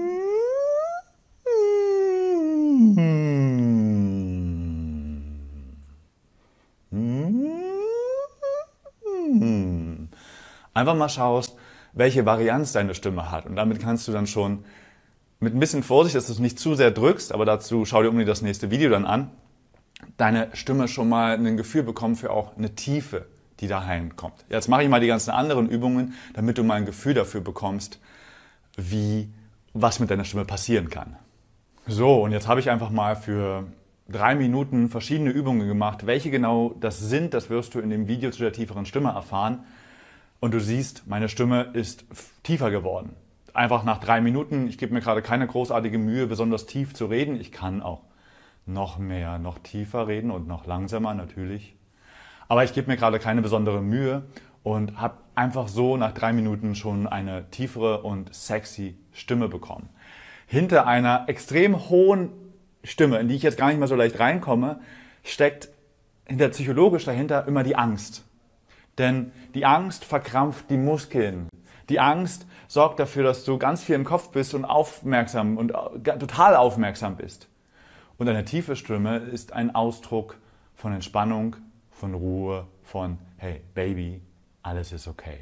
einfach 10.74 10.96
mal 10.96 11.10
schaust, 11.10 11.56
welche 11.98 12.26
Varianz 12.26 12.72
deine 12.74 12.96
Stimme 12.96 13.32
hat. 13.32 13.46
Und 13.46 13.56
damit 13.56 13.80
kannst 13.80 14.08
du 14.08 14.12
dann 14.12 14.28
schon 14.28 14.64
mit 15.40 15.54
ein 15.54 15.60
bisschen 15.60 15.84
Vorsicht, 15.84 16.16
dass 16.16 16.28
du 16.28 16.34
es 16.34 16.40
nicht 16.40 16.60
zu 16.60 16.76
sehr 16.76 16.92
drückst, 16.92 17.32
aber 17.32 17.46
dazu 17.46 17.86
schau 17.86 18.02
dir 18.02 18.10
unbedingt 18.10 18.30
das 18.30 18.42
nächste 18.42 18.72
Video 18.72 18.90
dann 18.90 19.06
an, 19.06 19.32
deine 20.18 20.50
Stimme 20.54 20.88
schon 20.88 21.10
mal 21.10 21.34
ein 21.34 21.58
Gefühl 21.58 21.84
bekommen 21.84 22.16
für 22.16 22.32
auch 22.32 22.58
eine 22.58 22.76
Tiefe, 22.76 23.26
die 23.60 23.68
daheim 23.68 24.16
kommt. 24.16 24.46
Jetzt 24.50 24.68
mache 24.68 24.84
ich 24.84 24.90
mal 24.90 25.00
die 25.00 25.08
ganzen 25.08 25.32
anderen 25.32 25.70
Übungen, 25.70 26.14
damit 26.34 26.58
du 26.58 26.64
mal 26.64 26.76
ein 26.76 26.86
Gefühl 26.86 27.14
dafür 27.14 27.42
bekommst, 27.42 28.00
wie, 28.76 29.30
was 29.74 30.00
mit 30.00 30.10
deiner 30.10 30.24
Stimme 30.24 30.46
passieren 30.46 30.90
kann. 30.90 31.16
So, 31.88 32.24
und 32.24 32.32
jetzt 32.32 32.48
habe 32.48 32.60
ich 32.60 32.70
einfach 32.70 32.90
mal 32.90 33.16
für 33.16 33.66
drei 34.10 34.36
Minuten 34.36 34.90
verschiedene 34.90 35.32
Übungen 35.32 35.68
gemacht. 35.68 36.06
Welche 36.06 36.30
genau 36.30 36.76
das 36.80 37.00
sind, 37.00 37.34
das 37.34 37.50
wirst 37.50 37.76
du 37.76 37.80
in 37.80 37.90
dem 37.90 38.08
Video 38.08 38.32
zu 38.32 38.40
der 38.40 38.54
tieferen 38.54 38.86
Stimme 38.86 39.10
erfahren. 39.10 39.66
Und 40.40 40.54
du 40.54 40.60
siehst, 40.60 41.08
meine 41.08 41.30
Stimme 41.30 41.72
ist 41.74 42.06
tiefer 42.44 42.70
geworden. 42.70 43.16
Einfach 43.54 43.84
nach 43.84 43.98
drei 43.98 44.22
Minuten, 44.22 44.68
ich 44.68 44.78
gebe 44.78 44.94
mir 44.94 45.02
gerade 45.02 45.24
keine 45.24 45.48
großartige 45.48 45.98
Mühe, 45.98 46.28
besonders 46.28 46.68
tief 46.68 46.94
zu 46.94 47.08
reden. 47.08 47.40
Ich 47.40 47.52
kann 47.52 47.82
auch 47.82 48.02
noch 48.68 49.00
mehr, 49.00 49.40
noch 49.40 49.58
tiefer 49.58 50.08
reden 50.08 50.30
und 50.30 50.48
noch 50.48 50.68
langsamer 50.68 51.16
natürlich. 51.16 51.76
Aber 52.48 52.64
ich 52.64 52.74
gebe 52.74 52.92
mir 52.92 52.98
gerade 52.98 53.18
keine 53.18 53.42
besondere 53.42 53.82
Mühe 53.82 54.24
und 54.62 55.02
habe 55.02 55.16
einfach 55.34 55.68
so 55.68 55.98
nach 55.98 56.14
drei 56.14 56.34
Minuten 56.34 56.76
schon 56.76 57.08
eine 57.08 57.50
tiefere 57.50 58.04
und 58.04 58.34
sexy 58.34 58.98
Stimme 59.14 59.48
bekommen. 59.50 59.90
Hinter 60.46 60.86
einer 60.86 61.26
extrem 61.28 61.90
hohen 61.90 62.30
Stimme, 62.84 63.18
in 63.18 63.28
die 63.28 63.36
ich 63.36 63.44
jetzt 63.44 63.58
gar 63.58 63.70
nicht 63.70 63.80
mehr 63.80 63.88
so 63.88 63.96
leicht 63.96 64.20
reinkomme, 64.20 64.82
steckt 65.24 65.70
hinter 66.26 66.50
psychologisch 66.50 67.06
dahinter 67.06 67.48
immer 67.48 67.64
die 67.64 67.76
Angst 67.76 68.27
Denn 68.98 69.32
die 69.54 69.66
Angst 69.66 70.06
verkrampft 70.06 70.70
die 70.70 70.78
Muskeln. 70.78 71.50
Die 71.90 72.00
Angst 72.00 72.46
sorgt 72.68 73.00
dafür, 73.00 73.24
dass 73.24 73.46
du 73.46 73.58
ganz 73.58 73.84
viel 73.84 73.96
im 73.96 74.04
Kopf 74.04 74.32
bist 74.32 74.54
und 74.54 74.66
aufmerksam 74.66 75.58
und 75.58 75.72
äh, 75.72 76.18
total 76.18 76.56
aufmerksam 76.56 77.16
bist. 77.16 77.48
Und 78.18 78.28
eine 78.28 78.46
tiefe 78.46 78.76
Stimme 78.76 79.18
ist 79.18 79.54
ein 79.54 79.74
Ausdruck 79.74 80.38
von 80.76 80.94
Entspannung, 80.94 81.56
von 81.92 82.14
Ruhe, 82.14 82.68
von 82.84 83.20
Hey, 83.38 83.62
Baby, 83.74 84.22
alles 84.64 84.92
ist 84.92 85.08
okay. 85.08 85.40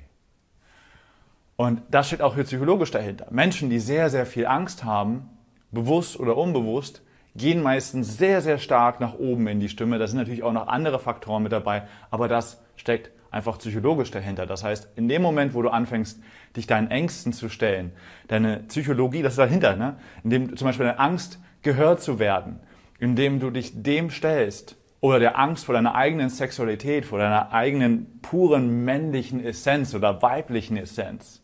Und 1.56 1.82
das 1.90 2.08
steht 2.08 2.22
auch 2.22 2.36
hier 2.36 2.44
psychologisch 2.44 2.92
dahinter. 2.92 3.28
Menschen, 3.32 3.70
die 3.70 3.80
sehr, 3.80 4.10
sehr 4.10 4.26
viel 4.26 4.46
Angst 4.46 4.84
haben, 4.84 5.30
bewusst 5.72 6.20
oder 6.20 6.38
unbewusst, 6.38 7.02
gehen 7.36 7.64
meistens 7.64 8.18
sehr, 8.18 8.42
sehr 8.42 8.58
stark 8.58 9.00
nach 9.00 9.14
oben 9.14 9.48
in 9.48 9.60
die 9.60 9.70
Stimme. 9.70 9.98
Da 9.98 10.08
sind 10.08 10.18
natürlich 10.18 10.44
auch 10.44 10.54
noch 10.54 10.68
andere 10.68 11.00
Faktoren 11.00 11.44
mit 11.44 11.52
dabei, 11.52 11.88
aber 12.12 12.28
das 12.28 12.62
steckt 12.76 13.12
einfach 13.36 13.58
psychologisch 13.58 14.12
dahinter. 14.12 14.46
Das 14.46 14.64
heißt, 14.64 14.88
in 14.96 15.10
dem 15.10 15.22
Moment, 15.22 15.54
wo 15.54 15.62
du 15.62 15.70
anfängst, 15.70 16.20
dich 16.56 16.68
deinen 16.68 16.90
Ängsten 16.90 17.34
zu 17.34 17.50
stellen, 17.50 17.92
deine 18.30 18.64
Psychologie, 18.70 19.22
das 19.22 19.34
ist 19.34 19.40
dahinter, 19.40 19.76
ne? 19.76 19.98
indem 20.24 20.56
zum 20.56 20.66
Beispiel 20.68 20.86
deine 20.86 21.00
Angst 21.00 21.40
gehört 21.62 22.02
zu 22.02 22.18
werden, 22.18 22.62
indem 22.98 23.42
du 23.42 23.52
dich 23.52 23.84
dem 23.84 24.10
stellst 24.10 24.78
oder 25.02 25.20
der 25.20 25.38
Angst 25.38 25.66
vor 25.66 25.76
deiner 25.76 25.96
eigenen 25.96 26.30
Sexualität, 26.30 27.06
vor 27.06 27.20
deiner 27.20 27.52
eigenen 27.52 28.22
puren 28.22 28.86
männlichen 28.86 29.44
Essenz 29.44 29.94
oder 29.94 30.22
weiblichen 30.22 30.78
Essenz. 30.78 31.42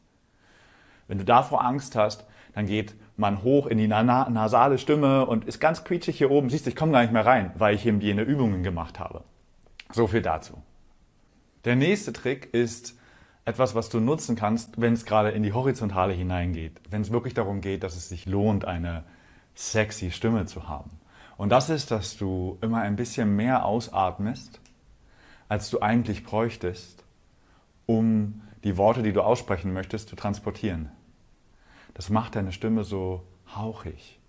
Wenn 1.10 1.17
du 1.17 1.25
davor 1.25 1.63
Angst 1.65 1.98
hast, 1.98 2.25
dann 2.53 2.67
geht 2.67 2.95
man 3.17 3.43
hoch 3.43 3.67
in 3.67 3.77
die 3.77 3.88
nasale 3.88 4.77
Stimme 4.77 5.25
und 5.25 5.43
ist 5.45 5.60
ganz 5.60 5.83
quietschig 5.83 6.17
hier 6.17 6.31
oben. 6.31 6.50
Siehst 6.50 6.65
du, 6.65 6.69
ich 6.69 6.75
komme 6.75 6.93
gar 6.93 7.01
nicht 7.01 7.12
mehr 7.12 7.25
rein, 7.25 7.51
weil 7.55 7.75
ich 7.75 7.86
eben 7.86 8.00
jene 8.00 8.21
Übungen 8.21 8.63
gemacht 8.63 8.98
habe. 9.00 9.24
So 9.91 10.07
viel 10.07 10.21
dazu. 10.21 10.57
Der 11.65 11.75
nächste 11.75 12.13
Trick 12.13 12.53
ist 12.53 12.95
etwas, 13.45 13.75
was 13.75 13.89
du 13.89 13.99
nutzen 13.99 14.35
kannst, 14.35 14.79
wenn 14.79 14.93
es 14.93 15.05
gerade 15.05 15.31
in 15.31 15.43
die 15.43 15.53
Horizontale 15.53 16.13
hineingeht. 16.13 16.79
Wenn 16.89 17.01
es 17.01 17.11
wirklich 17.11 17.33
darum 17.33 17.61
geht, 17.61 17.83
dass 17.83 17.95
es 17.95 18.09
sich 18.09 18.25
lohnt, 18.25 18.65
eine 18.65 19.03
sexy 19.55 20.11
Stimme 20.11 20.45
zu 20.45 20.67
haben. 20.67 20.91
Und 21.37 21.49
das 21.49 21.69
ist, 21.69 21.91
dass 21.91 22.17
du 22.17 22.57
immer 22.61 22.81
ein 22.81 22.95
bisschen 22.95 23.35
mehr 23.35 23.65
ausatmest, 23.65 24.59
als 25.49 25.69
du 25.69 25.81
eigentlich 25.81 26.23
bräuchtest, 26.23 27.03
um 27.85 28.41
die 28.63 28.77
Worte, 28.77 29.01
die 29.01 29.11
du 29.11 29.21
aussprechen 29.21 29.73
möchtest, 29.73 30.09
zu 30.09 30.15
transportieren. 30.15 30.91
Das 31.93 32.09
macht 32.09 32.35
deine 32.35 32.51
Stimme 32.51 32.83
so 32.83 33.23
hauchig. 33.55 34.19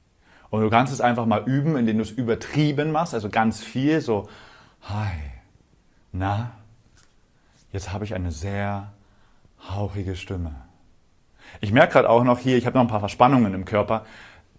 Und 0.51 0.63
du 0.63 0.71
kannst 0.71 0.93
es 0.93 1.01
einfach 1.01 1.27
mal 1.27 1.45
üben, 1.47 1.77
indem 1.77 1.99
du 1.99 2.03
es 2.03 2.11
übertrieben 2.11 2.93
machst, 2.93 3.15
also 3.15 3.31
ganz 3.31 3.63
viel, 3.63 4.01
so, 4.01 4.29
hi, 4.83 5.13
na, 6.13 6.53
jetzt 7.73 7.93
habe 7.93 8.05
ich 8.05 8.15
eine 8.15 8.31
sehr 8.31 8.93
hauchige 9.71 10.17
Stimme. 10.17 10.55
Ich 11.61 11.73
merke 11.73 11.95
gerade 11.95 12.09
auch 12.09 12.25
noch 12.25 12.39
hier, 12.39 12.57
ich 12.57 12.67
habe 12.67 12.77
noch 12.77 12.85
ein 12.85 12.89
paar 12.89 13.01
Verspannungen 13.01 13.55
im 13.55 13.65
Körper. 13.65 14.05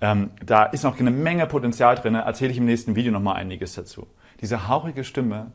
Ähm, 0.01 0.31
da 0.45 0.65
ist 0.65 0.83
noch 0.83 0.99
eine 0.99 1.11
Menge 1.11 1.47
Potenzial 1.47 1.95
drin, 1.95 2.15
erzähle 2.15 2.51
ich 2.51 2.57
im 2.57 2.65
nächsten 2.65 2.95
Video 2.95 3.11
noch 3.11 3.21
mal 3.21 3.33
einiges 3.33 3.73
dazu. 3.73 4.07
Diese 4.41 4.67
hauchige 4.67 5.03
Stimme 5.03 5.51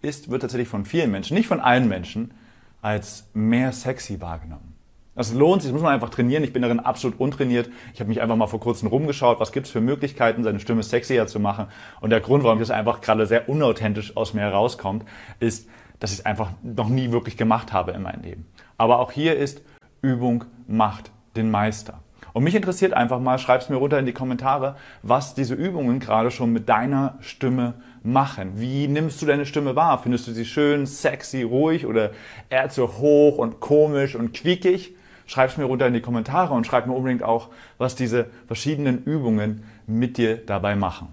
ist, 0.00 0.30
wird 0.30 0.42
tatsächlich 0.42 0.68
von 0.68 0.84
vielen 0.84 1.10
Menschen, 1.10 1.34
nicht 1.36 1.46
von 1.46 1.60
allen 1.60 1.88
Menschen, 1.88 2.32
als 2.80 3.28
mehr 3.34 3.72
sexy 3.72 4.20
wahrgenommen. 4.20 4.74
Das 5.14 5.34
lohnt 5.34 5.60
sich, 5.60 5.70
das 5.70 5.74
muss 5.74 5.82
man 5.82 5.92
einfach 5.92 6.08
trainieren. 6.08 6.44
Ich 6.44 6.52
bin 6.54 6.62
darin 6.62 6.80
absolut 6.80 7.20
untrainiert. 7.20 7.68
Ich 7.92 8.00
habe 8.00 8.08
mich 8.08 8.22
einfach 8.22 8.36
mal 8.36 8.46
vor 8.46 8.60
kurzem 8.60 8.88
rumgeschaut, 8.88 9.38
was 9.38 9.52
gibt 9.52 9.66
es 9.66 9.72
für 9.72 9.82
Möglichkeiten, 9.82 10.44
seine 10.44 10.60
Stimme 10.60 10.82
sexier 10.82 11.26
zu 11.26 11.40
machen. 11.40 11.66
Und 12.00 12.08
der 12.08 12.20
Grund, 12.20 12.42
warum 12.42 12.58
das 12.58 12.70
einfach 12.70 13.02
gerade 13.02 13.26
sehr 13.26 13.48
unauthentisch 13.48 14.16
aus 14.16 14.32
mir 14.32 14.40
herauskommt, 14.40 15.04
ist, 15.40 15.68
dass 16.00 16.12
ich 16.12 16.18
es 16.18 16.26
einfach 16.26 16.50
noch 16.62 16.88
nie 16.88 17.12
wirklich 17.12 17.36
gemacht 17.36 17.72
habe 17.72 17.92
in 17.92 18.02
meinem 18.02 18.22
Leben. 18.22 18.46
Aber 18.76 18.98
auch 18.98 19.12
hier 19.12 19.36
ist 19.36 19.62
Übung 20.02 20.44
macht 20.66 21.12
den 21.36 21.50
Meister. 21.50 22.00
Und 22.32 22.44
mich 22.44 22.54
interessiert 22.54 22.92
einfach 22.92 23.20
mal, 23.20 23.38
schreib 23.38 23.60
es 23.60 23.68
mir 23.68 23.76
runter 23.76 23.98
in 23.98 24.06
die 24.06 24.12
Kommentare, 24.12 24.76
was 25.02 25.34
diese 25.34 25.54
Übungen 25.54 26.00
gerade 26.00 26.30
schon 26.30 26.52
mit 26.52 26.68
deiner 26.68 27.18
Stimme 27.20 27.74
machen. 28.02 28.52
Wie 28.54 28.88
nimmst 28.88 29.20
du 29.20 29.26
deine 29.26 29.46
Stimme 29.46 29.76
wahr? 29.76 30.00
Findest 30.02 30.26
du 30.28 30.32
sie 30.32 30.44
schön, 30.44 30.86
sexy, 30.86 31.42
ruhig 31.42 31.86
oder 31.86 32.10
eher 32.48 32.68
zu 32.68 32.98
hoch 32.98 33.38
und 33.38 33.60
komisch 33.60 34.14
und 34.14 34.32
quiekig? 34.32 34.94
Schreib 35.26 35.50
es 35.50 35.56
mir 35.56 35.64
runter 35.64 35.86
in 35.86 35.94
die 35.94 36.00
Kommentare 36.00 36.54
und 36.54 36.66
schreib 36.66 36.86
mir 36.86 36.94
unbedingt 36.94 37.22
auch, 37.22 37.48
was 37.78 37.94
diese 37.94 38.26
verschiedenen 38.46 39.04
Übungen 39.04 39.64
mit 39.86 40.16
dir 40.16 40.36
dabei 40.36 40.76
machen. 40.76 41.08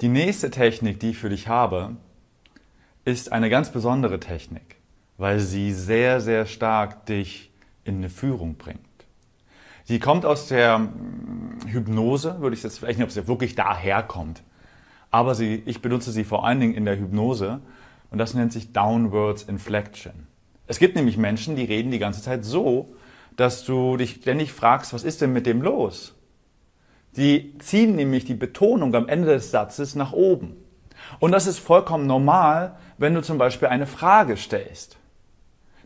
Die 0.00 0.08
nächste 0.08 0.50
Technik, 0.50 1.00
die 1.00 1.10
ich 1.10 1.18
für 1.18 1.30
dich 1.30 1.48
habe, 1.48 1.96
ist 3.04 3.32
eine 3.32 3.50
ganz 3.50 3.70
besondere 3.70 4.20
Technik, 4.20 4.76
weil 5.16 5.40
sie 5.40 5.72
sehr, 5.72 6.20
sehr 6.20 6.46
stark 6.46 7.06
dich 7.06 7.50
in 7.84 7.96
eine 7.96 8.08
Führung 8.08 8.56
bringt. 8.56 8.80
Sie 9.84 9.98
kommt 9.98 10.24
aus 10.24 10.46
der 10.46 10.76
hm, 10.76 11.58
Hypnose, 11.66 12.40
würde 12.40 12.54
ich 12.54 12.62
jetzt 12.62 12.78
vielleicht 12.78 12.98
nicht, 12.98 13.06
ob 13.06 13.12
sie 13.12 13.26
wirklich 13.26 13.54
daher 13.54 14.02
kommt, 14.02 14.42
aber 15.10 15.34
sie, 15.34 15.62
ich 15.66 15.82
benutze 15.82 16.12
sie 16.12 16.24
vor 16.24 16.46
allen 16.46 16.60
Dingen 16.60 16.74
in 16.74 16.84
der 16.84 16.98
Hypnose 16.98 17.60
und 18.10 18.18
das 18.18 18.34
nennt 18.34 18.52
sich 18.52 18.72
Downwards 18.72 19.42
Inflection. 19.42 20.26
Es 20.66 20.78
gibt 20.78 20.94
nämlich 20.94 21.16
Menschen, 21.16 21.56
die 21.56 21.64
reden 21.64 21.90
die 21.90 21.98
ganze 21.98 22.22
Zeit 22.22 22.44
so, 22.44 22.94
dass 23.36 23.64
du 23.64 23.96
dich 23.96 24.16
ständig 24.22 24.52
fragst, 24.52 24.92
was 24.92 25.02
ist 25.02 25.20
denn 25.20 25.32
mit 25.32 25.46
dem 25.46 25.62
los? 25.62 26.14
Die 27.16 27.58
ziehen 27.58 27.96
nämlich 27.96 28.24
die 28.24 28.34
Betonung 28.34 28.94
am 28.94 29.08
Ende 29.08 29.32
des 29.32 29.50
Satzes 29.50 29.96
nach 29.96 30.12
oben. 30.12 30.56
Und 31.18 31.32
das 31.32 31.46
ist 31.46 31.58
vollkommen 31.58 32.06
normal, 32.06 32.76
wenn 32.98 33.14
du 33.14 33.22
zum 33.22 33.38
Beispiel 33.38 33.68
eine 33.68 33.86
Frage 33.86 34.36
stellst. 34.36 34.96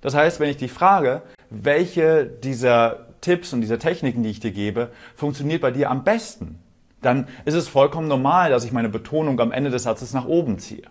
Das 0.00 0.14
heißt, 0.14 0.38
wenn 0.40 0.50
ich 0.50 0.58
dich 0.58 0.72
frage, 0.72 1.22
welche 1.48 2.26
dieser 2.26 3.06
Tipps 3.20 3.52
und 3.52 3.62
dieser 3.62 3.78
Techniken, 3.78 4.22
die 4.22 4.30
ich 4.30 4.40
dir 4.40 4.52
gebe, 4.52 4.90
funktioniert 5.14 5.62
bei 5.62 5.70
dir 5.70 5.90
am 5.90 6.04
besten, 6.04 6.58
dann 7.00 7.28
ist 7.44 7.54
es 7.54 7.68
vollkommen 7.68 8.08
normal, 8.08 8.50
dass 8.50 8.64
ich 8.64 8.72
meine 8.72 8.88
Betonung 8.88 9.40
am 9.40 9.52
Ende 9.52 9.70
des 9.70 9.84
Satzes 9.84 10.12
nach 10.12 10.26
oben 10.26 10.58
ziehe. 10.58 10.84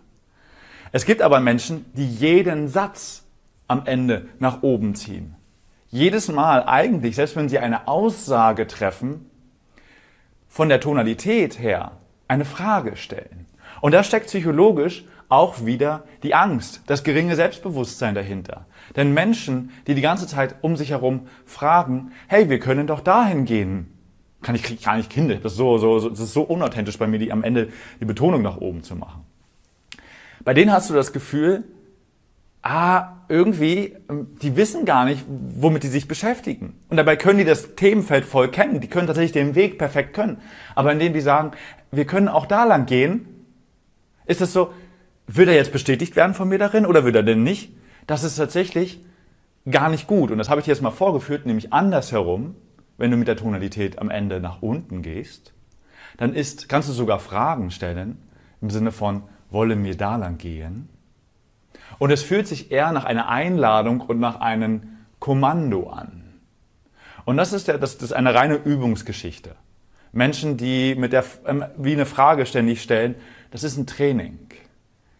Es 0.92 1.06
gibt 1.06 1.22
aber 1.22 1.40
Menschen, 1.40 1.86
die 1.94 2.08
jeden 2.08 2.68
Satz 2.68 3.24
am 3.68 3.86
Ende 3.86 4.28
nach 4.40 4.62
oben 4.64 4.96
ziehen. 4.96 5.36
Jedes 5.90 6.28
Mal 6.28 6.64
eigentlich, 6.66 7.16
selbst 7.16 7.36
wenn 7.36 7.50
sie 7.50 7.60
eine 7.60 7.88
Aussage 7.88 8.68
treffen, 8.68 9.30
von 10.50 10.70
der 10.70 10.80
Tonalität 10.80 11.60
her 11.60 11.94
eine 12.28 12.46
Frage 12.46 12.96
stellen. 12.96 13.46
Und 13.84 13.92
da 13.92 14.02
steckt 14.02 14.28
psychologisch 14.28 15.04
auch 15.28 15.66
wieder 15.66 16.06
die 16.24 16.34
Angst, 16.34 16.84
das 16.88 17.04
geringe 17.04 17.36
Selbstbewusstsein 17.36 18.16
dahinter. 18.16 18.66
Denn 18.96 19.14
Menschen, 19.14 19.72
die 19.88 19.94
die 19.94 20.02
ganze 20.02 20.26
Zeit 20.26 20.56
um 20.62 20.78
sich 20.78 20.92
herum 20.92 21.28
fragen, 21.46 22.14
hey, 22.28 22.50
wir 22.50 22.60
können 22.60 22.88
doch 22.88 23.02
dahin 23.02 23.44
gehen. 23.44 23.92
Kann 24.42 24.56
ich 24.56 24.82
gar 24.82 24.96
nicht 24.96 25.10
Kinder. 25.10 25.36
Das 25.36 25.52
ist 25.52 25.58
so, 25.58 25.78
so, 25.80 26.08
das 26.08 26.22
ist 26.22 26.32
so 26.32 26.44
unauthentisch 26.44 26.98
bei 26.98 27.08
mir, 27.08 27.20
die 27.20 27.34
am 27.34 27.44
Ende 27.44 27.74
die 28.00 28.06
Betonung 28.06 28.42
nach 28.42 28.56
oben 28.56 28.84
zu 28.84 28.96
machen. 28.96 29.26
Bei 30.46 30.54
denen 30.54 30.72
hast 30.72 30.90
du 30.90 30.94
das 30.94 31.12
Gefühl, 31.12 31.66
ah, 32.62 33.18
irgendwie, 33.28 33.98
ähm, 34.10 34.38
die 34.42 34.56
wissen 34.56 34.86
gar 34.86 35.04
nicht, 35.04 35.26
womit 35.28 35.84
die 35.84 35.90
sich 35.90 36.08
beschäftigen. 36.08 36.80
Und 36.88 36.96
dabei 36.96 37.18
können 37.18 37.40
die 37.40 37.44
das 37.44 37.76
Themenfeld 37.76 38.24
voll 38.24 38.48
kennen. 38.48 38.80
Die 38.80 38.88
können 38.88 39.08
tatsächlich 39.08 39.34
den 39.34 39.56
Weg 39.56 39.78
perfekt 39.78 40.14
können. 40.14 40.38
Aber 40.74 40.94
indem 40.94 41.12
die 41.12 41.20
sagen, 41.20 41.52
wir 41.92 42.06
können 42.06 42.30
auch 42.30 42.46
da 42.46 42.64
lang 42.64 42.86
gehen, 42.86 43.28
ist 44.26 44.42
es 44.42 44.54
so, 44.54 44.74
will 45.28 45.48
er 45.48 45.56
jetzt 45.56 45.72
bestätigt 45.72 46.16
werden 46.16 46.34
von 46.34 46.50
mir 46.50 46.58
darin 46.60 46.86
oder 46.86 47.06
will 47.06 47.16
er 47.16 47.24
denn 47.24 47.44
nicht? 47.44 47.72
Das 48.08 48.24
ist 48.24 48.36
tatsächlich 48.36 49.04
gar 49.70 49.90
nicht 49.90 50.08
gut. 50.08 50.32
Und 50.32 50.38
das 50.38 50.50
habe 50.50 50.60
ich 50.60 50.66
dir 50.66 50.72
jetzt 50.72 50.82
mal 50.82 50.92
vorgeführt, 50.92 51.46
nämlich 51.46 51.72
andersherum, 51.72 52.56
wenn 52.98 53.12
du 53.12 53.18
mit 53.18 53.28
der 53.28 53.38
Tonalität 53.38 54.00
am 54.00 54.10
Ende 54.10 54.40
nach 54.40 54.62
unten 54.62 55.02
gehst, 55.02 55.54
dann 56.18 56.34
ist, 56.34 56.70
kannst 56.70 56.90
du 56.90 56.94
sogar 56.94 57.20
Fragen 57.20 57.72
stellen 57.72 58.18
im 58.62 58.70
Sinne 58.70 58.92
von, 58.92 59.24
wollen 59.50 59.84
wir 59.84 59.98
da 59.98 60.16
lang 60.16 60.38
gehen? 60.38 60.90
Und 62.00 62.12
es 62.12 62.24
fühlt 62.24 62.48
sich 62.48 62.72
eher 62.72 62.92
nach 62.92 63.06
einer 63.06 63.30
Einladung 63.30 64.02
und 64.02 64.20
nach 64.20 64.40
einem 64.40 64.98
Kommando 65.20 65.90
an. 65.90 66.24
Und 67.26 67.38
das 67.38 67.54
ist, 67.54 67.68
der, 67.68 67.78
das 67.78 67.96
ist 67.96 68.14
eine 68.14 68.34
reine 68.34 68.56
Übungsgeschichte. 68.56 69.56
Menschen, 70.12 70.58
die 70.58 70.96
mit 70.96 71.14
der, 71.14 71.24
ähm, 71.46 71.66
wie 71.78 71.94
eine 71.94 72.06
Frage 72.06 72.46
ständig 72.46 72.82
stellen, 72.82 73.16
das 73.54 73.64
ist 73.64 73.78
ein 73.78 73.86
Training, 73.86 74.50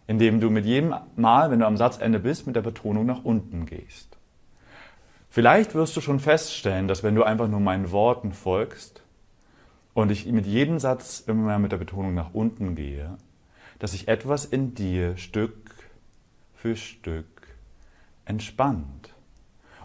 in 0.08 0.18
dem 0.18 0.40
du 0.40 0.50
mit 0.50 0.66
jedem 0.66 0.92
Mal, 1.14 1.52
wenn 1.52 1.60
du 1.60 1.66
am 1.66 1.76
Satzende 1.76 2.18
bist, 2.18 2.48
mit 2.48 2.56
der 2.56 2.62
Betonung 2.62 3.06
nach 3.06 3.22
unten 3.22 3.64
gehst. 3.64 4.18
Vielleicht 5.30 5.76
wirst 5.76 5.96
du 5.96 6.00
schon 6.00 6.18
feststellen, 6.18 6.88
dass 6.88 7.04
wenn 7.04 7.14
du 7.14 7.22
einfach 7.22 7.46
nur 7.46 7.60
meinen 7.60 7.92
Worten 7.92 8.32
folgst 8.32 9.04
und 9.92 10.10
ich 10.10 10.26
mit 10.26 10.46
jedem 10.46 10.80
Satz 10.80 11.22
immer 11.24 11.44
mehr 11.44 11.60
mit 11.60 11.70
der 11.70 11.76
Betonung 11.76 12.12
nach 12.12 12.34
unten 12.34 12.74
gehe, 12.74 13.18
dass 13.78 13.92
sich 13.92 14.08
etwas 14.08 14.44
in 14.44 14.74
dir 14.74 15.16
Stück 15.16 15.70
für 16.56 16.74
Stück 16.74 17.46
entspannt. 18.24 19.14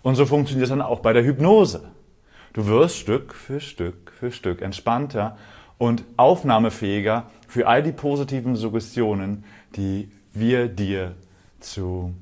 Und 0.01 0.15
so 0.15 0.25
funktioniert 0.25 0.63
es 0.63 0.69
dann 0.71 0.81
auch 0.81 1.01
bei 1.01 1.13
der 1.13 1.23
Hypnose. 1.23 1.91
Du 2.53 2.65
wirst 2.65 2.97
Stück 2.97 3.35
für 3.35 3.59
Stück 3.59 4.11
für 4.11 4.31
Stück 4.31 4.63
entspannter 4.63 5.37
und 5.79 6.03
aufnahmefähiger 6.17 7.25
für 7.47 7.67
all 7.67 7.81
die 7.81 7.91
positiven 7.91 8.55
Suggestionen, 8.55 9.43
die 9.75 10.11
wir 10.31 10.67
dir 10.67 11.15
zu 11.59 12.13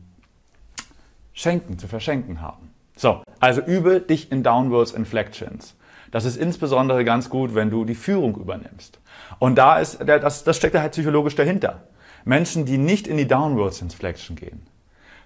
schenken, 1.33 1.77
zu 1.77 1.89
verschenken 1.89 2.39
haben. 2.41 2.71
So, 2.95 3.21
also 3.41 3.61
übe 3.61 3.99
dich 3.99 4.31
in 4.31 4.43
Downwards 4.43 4.91
Inflections. 4.91 5.75
Das 6.11 6.23
ist 6.23 6.37
insbesondere 6.37 7.03
ganz 7.03 7.29
gut, 7.29 7.53
wenn 7.53 7.69
du 7.69 7.83
die 7.83 7.95
Führung 7.95 8.37
übernimmst. 8.37 8.99
Und 9.39 9.57
da 9.57 9.79
ist, 9.79 9.99
das, 10.05 10.45
das 10.45 10.55
steckt 10.55 10.75
halt 10.75 10.93
psychologisch 10.93 11.35
dahinter. 11.35 11.83
Menschen, 12.23 12.65
die 12.65 12.77
nicht 12.77 13.07
in 13.07 13.17
die 13.17 13.27
Downwards 13.27 13.81
Inflection 13.81 14.35
gehen, 14.35 14.65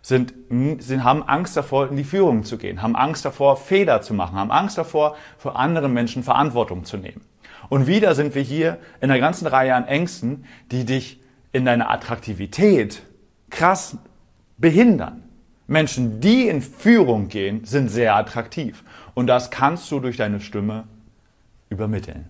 sind, 0.01 0.33
sind, 0.79 1.03
haben 1.03 1.23
Angst 1.23 1.55
davor, 1.55 1.89
in 1.89 1.97
die 1.97 2.03
Führung 2.03 2.43
zu 2.43 2.57
gehen, 2.57 2.81
haben 2.81 2.95
Angst 2.95 3.23
davor, 3.23 3.55
Fehler 3.57 4.01
zu 4.01 4.13
machen, 4.13 4.35
haben 4.35 4.51
Angst 4.51 4.77
davor, 4.77 5.15
für 5.37 5.55
andere 5.55 5.89
Menschen 5.89 6.23
Verantwortung 6.23 6.85
zu 6.85 6.97
nehmen. 6.97 7.21
Und 7.71 7.87
wieder 7.87 8.15
sind 8.15 8.35
wir 8.35 8.41
hier 8.41 8.79
in 8.99 9.09
einer 9.09 9.21
ganzen 9.21 9.47
Reihe 9.47 9.73
an 9.73 9.87
Ängsten, 9.87 10.43
die 10.71 10.83
dich 10.83 11.21
in 11.53 11.63
deiner 11.63 11.89
Attraktivität 11.89 13.01
krass 13.49 13.95
behindern. 14.57 15.23
Menschen, 15.67 16.19
die 16.19 16.49
in 16.49 16.61
Führung 16.61 17.29
gehen, 17.29 17.63
sind 17.63 17.87
sehr 17.87 18.13
attraktiv. 18.17 18.83
Und 19.13 19.27
das 19.27 19.51
kannst 19.51 19.89
du 19.89 20.01
durch 20.01 20.17
deine 20.17 20.41
Stimme 20.41 20.83
übermitteln. 21.69 22.27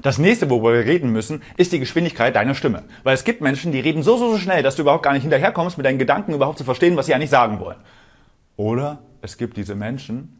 Das 0.00 0.16
nächste, 0.16 0.48
worüber 0.48 0.72
wir 0.72 0.86
reden 0.86 1.12
müssen, 1.12 1.42
ist 1.58 1.72
die 1.72 1.78
Geschwindigkeit 1.78 2.34
deiner 2.34 2.54
Stimme. 2.54 2.84
Weil 3.02 3.12
es 3.12 3.24
gibt 3.24 3.42
Menschen, 3.42 3.70
die 3.70 3.80
reden 3.80 4.02
so, 4.02 4.16
so, 4.16 4.32
so 4.32 4.38
schnell, 4.38 4.62
dass 4.62 4.76
du 4.76 4.82
überhaupt 4.82 5.02
gar 5.02 5.12
nicht 5.12 5.24
hinterherkommst, 5.24 5.76
mit 5.76 5.84
deinen 5.84 5.98
Gedanken 5.98 6.32
überhaupt 6.32 6.56
zu 6.56 6.64
verstehen, 6.64 6.96
was 6.96 7.04
sie 7.04 7.14
eigentlich 7.14 7.28
sagen 7.28 7.60
wollen. 7.60 7.80
Oder 8.56 9.00
es 9.20 9.36
gibt 9.36 9.58
diese 9.58 9.74
Menschen, 9.74 10.38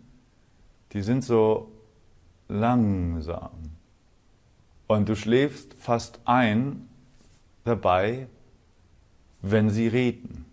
die 0.94 1.02
sind 1.02 1.22
so 1.24 1.70
langsam. 2.48 3.50
Und 4.92 5.08
du 5.08 5.16
schläfst 5.16 5.74
fast 5.78 6.20
ein 6.26 6.86
dabei, 7.64 8.26
wenn 9.40 9.70
sie 9.70 9.88
reden. 9.88 10.44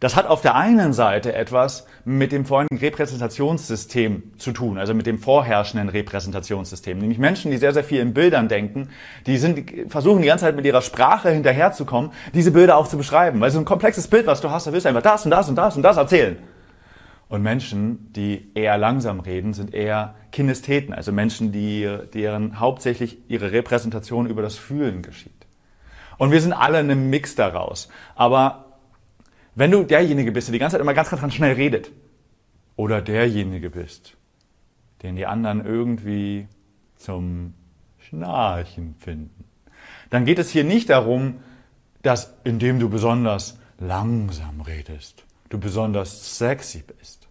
Das 0.00 0.16
hat 0.16 0.26
auf 0.26 0.40
der 0.42 0.56
einen 0.56 0.92
Seite 0.92 1.34
etwas 1.34 1.86
mit 2.04 2.32
dem 2.32 2.46
vorherigen 2.46 2.78
Repräsentationssystem 2.78 4.32
zu 4.38 4.50
tun, 4.50 4.76
also 4.76 4.92
mit 4.92 5.06
dem 5.06 5.20
vorherrschenden 5.20 5.88
Repräsentationssystem. 5.88 6.98
Nämlich 6.98 7.18
Menschen, 7.18 7.52
die 7.52 7.58
sehr, 7.58 7.72
sehr 7.72 7.84
viel 7.84 8.00
in 8.00 8.12
Bildern 8.12 8.48
denken, 8.48 8.88
die 9.26 9.38
sind, 9.38 9.88
versuchen 9.88 10.22
die 10.22 10.28
ganze 10.28 10.46
Zeit 10.46 10.56
mit 10.56 10.64
ihrer 10.64 10.82
Sprache 10.82 11.30
hinterherzukommen, 11.30 12.10
diese 12.34 12.50
Bilder 12.50 12.76
auch 12.76 12.88
zu 12.88 12.96
beschreiben. 12.96 13.40
Weil 13.40 13.52
so 13.52 13.60
ein 13.60 13.64
komplexes 13.64 14.08
Bild, 14.08 14.26
was 14.26 14.40
du 14.40 14.50
hast, 14.50 14.66
da 14.66 14.72
willst 14.72 14.84
du 14.84 14.88
einfach 14.88 15.02
das 15.02 15.24
und 15.24 15.30
das 15.30 15.48
und 15.48 15.54
das 15.54 15.76
und 15.76 15.82
das 15.84 15.96
erzählen. 15.96 16.38
Und 17.28 17.42
Menschen, 17.42 18.12
die 18.14 18.50
eher 18.54 18.78
langsam 18.78 19.20
reden, 19.20 19.54
sind 19.54 19.74
eher 19.74 20.14
Kinestheten, 20.30 20.94
also 20.94 21.12
Menschen, 21.12 21.52
die, 21.52 21.88
deren 22.14 22.60
hauptsächlich 22.60 23.18
ihre 23.28 23.52
Repräsentation 23.52 24.26
über 24.26 24.42
das 24.42 24.56
Fühlen 24.56 25.02
geschieht. 25.02 25.32
Und 26.18 26.32
wir 26.32 26.40
sind 26.40 26.52
alle 26.52 26.80
in 26.80 26.90
einem 26.90 27.10
Mix 27.10 27.34
daraus. 27.34 27.88
Aber 28.14 28.76
wenn 29.54 29.70
du 29.70 29.84
derjenige 29.84 30.32
bist, 30.32 30.48
der 30.48 30.52
die 30.52 30.58
ganze 30.58 30.74
Zeit 30.74 30.80
immer 30.80 30.94
ganz, 30.94 31.10
ganz, 31.10 31.22
ganz 31.22 31.34
schnell 31.34 31.54
redet, 31.54 31.90
oder 32.78 33.02
derjenige 33.02 33.70
bist, 33.70 34.16
den 35.02 35.16
die 35.16 35.26
anderen 35.26 35.66
irgendwie 35.66 36.46
zum 36.96 37.54
Schnarchen 37.98 38.94
finden, 39.00 39.44
dann 40.10 40.24
geht 40.24 40.38
es 40.38 40.50
hier 40.50 40.64
nicht 40.64 40.88
darum, 40.88 41.40
dass 42.02 42.34
indem 42.44 42.78
du 42.78 42.88
besonders 42.88 43.58
langsam 43.80 44.60
redest, 44.60 45.24
du 45.48 45.58
besonders 45.58 46.38
sexy 46.38 46.84
bist, 46.86 47.27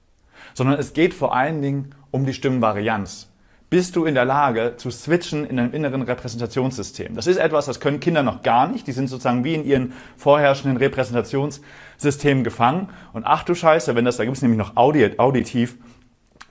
sondern 0.57 0.79
es 0.79 0.93
geht 0.93 1.13
vor 1.13 1.35
allen 1.35 1.61
Dingen 1.61 1.93
um 2.09 2.25
die 2.25 2.33
Stimmenvarianz 2.33 3.29
bist 3.69 3.95
du 3.95 4.05
in 4.05 4.15
der 4.15 4.25
Lage 4.25 4.75
zu 4.77 4.89
switchen 4.89 5.45
in 5.45 5.59
einem 5.59 5.73
inneren 5.73 6.01
Repräsentationssystem. 6.01 7.15
Das 7.15 7.27
ist 7.27 7.37
etwas, 7.37 7.65
das 7.65 7.79
können 7.79 7.99
Kinder 7.99 8.23
noch 8.23 8.41
gar 8.41 8.67
nicht. 8.67 8.87
Die 8.87 8.93
sind 8.93 9.07
sozusagen 9.07 9.43
wie 9.43 9.55
in 9.55 9.65
ihren 9.65 9.93
vorherrschenden 10.15 10.77
Repräsentationssystemen 10.77 12.43
gefangen. 12.43 12.89
Und 13.11 13.25
ach 13.25 13.43
du 13.43 13.53
Scheiße, 13.53 13.93
wenn 13.93 14.05
das, 14.05 14.17
da 14.17 14.23
gibt 14.23 14.37
es 14.37 14.41
nämlich 14.41 14.57
noch 14.57 14.77
auditiv, 14.77 15.75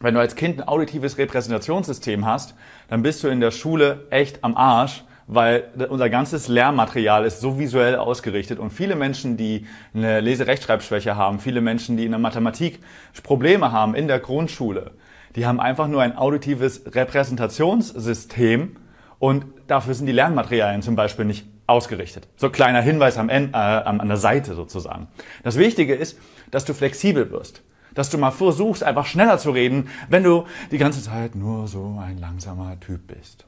wenn 0.01 0.15
du 0.15 0.21
als 0.21 0.37
Kind 0.37 0.61
ein 0.61 0.69
auditives 0.69 1.17
Repräsentationssystem 1.17 2.27
hast, 2.27 2.55
dann 2.89 3.03
bist 3.03 3.25
du 3.25 3.29
in 3.29 3.41
der 3.41 3.51
Schule 3.51 4.07
echt 4.11 4.45
am 4.45 4.55
Arsch, 4.55 5.03
weil 5.27 5.65
unser 5.89 6.09
ganzes 6.09 6.49
Lehrmaterial 6.49 7.25
ist 7.25 7.41
so 7.41 7.59
visuell 7.59 7.97
ausgerichtet 7.97 8.59
und 8.59 8.71
viele 8.71 8.95
Menschen, 8.95 9.37
die 9.37 9.67
eine 9.95 10.21
Leserechtschreibschwäche 10.21 11.17
haben, 11.17 11.41
viele 11.41 11.61
Menschen, 11.61 11.97
die 11.97 12.05
in 12.05 12.13
der 12.13 12.21
Mathematik 12.21 12.81
Probleme 13.23 13.73
haben 13.73 13.95
in 13.95 14.07
der 14.09 14.21
Grundschule, 14.21 14.93
die 15.35 15.47
haben 15.47 15.61
einfach 15.61 15.89
nur 15.89 16.03
ein 16.03 16.17
auditives 16.17 16.83
Repräsentationssystem 16.87 18.77
und 19.19 19.47
dafür 19.67 19.95
sind 19.95 20.07
die 20.07 20.13
Lernmaterialien 20.13 20.83
zum 20.83 20.97
Beispiel 20.97 21.25
nicht 21.25 21.47
ausgerichtet. 21.67 22.29
So 22.37 22.51
kleiner 22.51 22.81
Hinweis 22.81 23.19
am 23.19 23.29
Ende, 23.29 23.53
äh, 23.53 23.57
an 23.57 24.07
der 24.07 24.17
Seite 24.17 24.55
sozusagen. 24.55 25.09
Das 25.43 25.59
Wichtige 25.59 25.95
ist, 25.95 26.19
dass 26.51 26.65
du 26.65 26.75
flexibel 26.75 27.31
wirst. 27.31 27.63
Dass 27.95 28.11
du 28.11 28.19
mal 28.19 28.31
versuchst, 28.31 28.85
einfach 28.85 29.07
schneller 29.07 29.39
zu 29.39 29.51
reden, 29.51 29.89
wenn 30.09 30.23
du 30.23 30.45
die 30.71 30.79
ganze 30.79 31.03
Zeit 31.03 31.35
nur 31.35 31.67
so 31.67 31.99
ein 32.01 32.19
langsamer 32.19 32.79
Typ 32.79 33.07
bist. 33.07 33.46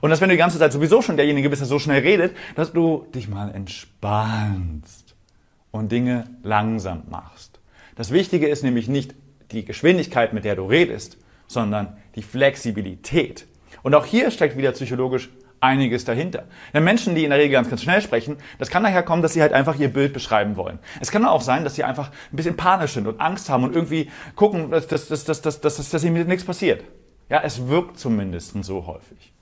Und 0.00 0.10
dass 0.10 0.20
wenn 0.20 0.28
du 0.28 0.34
die 0.34 0.38
ganze 0.38 0.58
Zeit 0.58 0.72
sowieso 0.72 1.02
schon 1.02 1.16
derjenige 1.16 1.50
bist, 1.50 1.60
der 1.60 1.66
so 1.66 1.78
schnell 1.78 2.00
redet, 2.00 2.36
dass 2.54 2.72
du 2.72 3.06
dich 3.14 3.28
mal 3.28 3.54
entspannst 3.54 5.14
und 5.70 5.92
Dinge 5.92 6.24
langsam 6.42 7.02
machst. 7.10 7.60
Das 7.96 8.12
Wichtige 8.12 8.48
ist 8.48 8.62
nämlich 8.62 8.88
nicht 8.88 9.14
die 9.50 9.64
Geschwindigkeit, 9.64 10.32
mit 10.32 10.44
der 10.44 10.56
du 10.56 10.66
redest, 10.66 11.16
sondern 11.46 11.96
die 12.14 12.22
Flexibilität. 12.22 13.46
Und 13.82 13.94
auch 13.94 14.04
hier 14.04 14.30
steckt 14.30 14.56
wieder 14.56 14.72
psychologisch 14.72 15.30
einiges 15.60 16.04
dahinter. 16.04 16.44
Denn 16.72 16.84
Menschen, 16.84 17.14
die 17.14 17.24
in 17.24 17.30
der 17.30 17.38
Regel 17.38 17.52
ganz, 17.52 17.68
ganz 17.68 17.82
schnell 17.82 18.00
sprechen, 18.00 18.36
das 18.58 18.70
kann 18.70 18.82
daher 18.82 19.02
kommen, 19.02 19.22
dass 19.22 19.32
sie 19.32 19.42
halt 19.42 19.52
einfach 19.52 19.78
ihr 19.78 19.88
Bild 19.88 20.12
beschreiben 20.12 20.56
wollen. 20.56 20.78
Es 21.00 21.10
kann 21.10 21.24
auch 21.24 21.40
sein, 21.40 21.64
dass 21.64 21.74
sie 21.74 21.84
einfach 21.84 22.10
ein 22.32 22.36
bisschen 22.36 22.56
panisch 22.56 22.92
sind 22.92 23.06
und 23.06 23.20
Angst 23.20 23.48
haben 23.50 23.64
und 23.64 23.74
irgendwie 23.74 24.10
gucken, 24.36 24.70
dass, 24.70 24.86
dass, 24.86 25.08
dass, 25.08 25.24
dass, 25.24 25.40
dass, 25.40 25.60
dass, 25.60 25.90
dass 25.90 26.04
ihnen 26.04 26.26
nichts 26.28 26.44
passiert. 26.44 26.84
Ja, 27.28 27.42
es 27.42 27.66
wirkt 27.66 27.98
zumindest 27.98 28.62
so 28.64 28.86
häufig. 28.86 29.32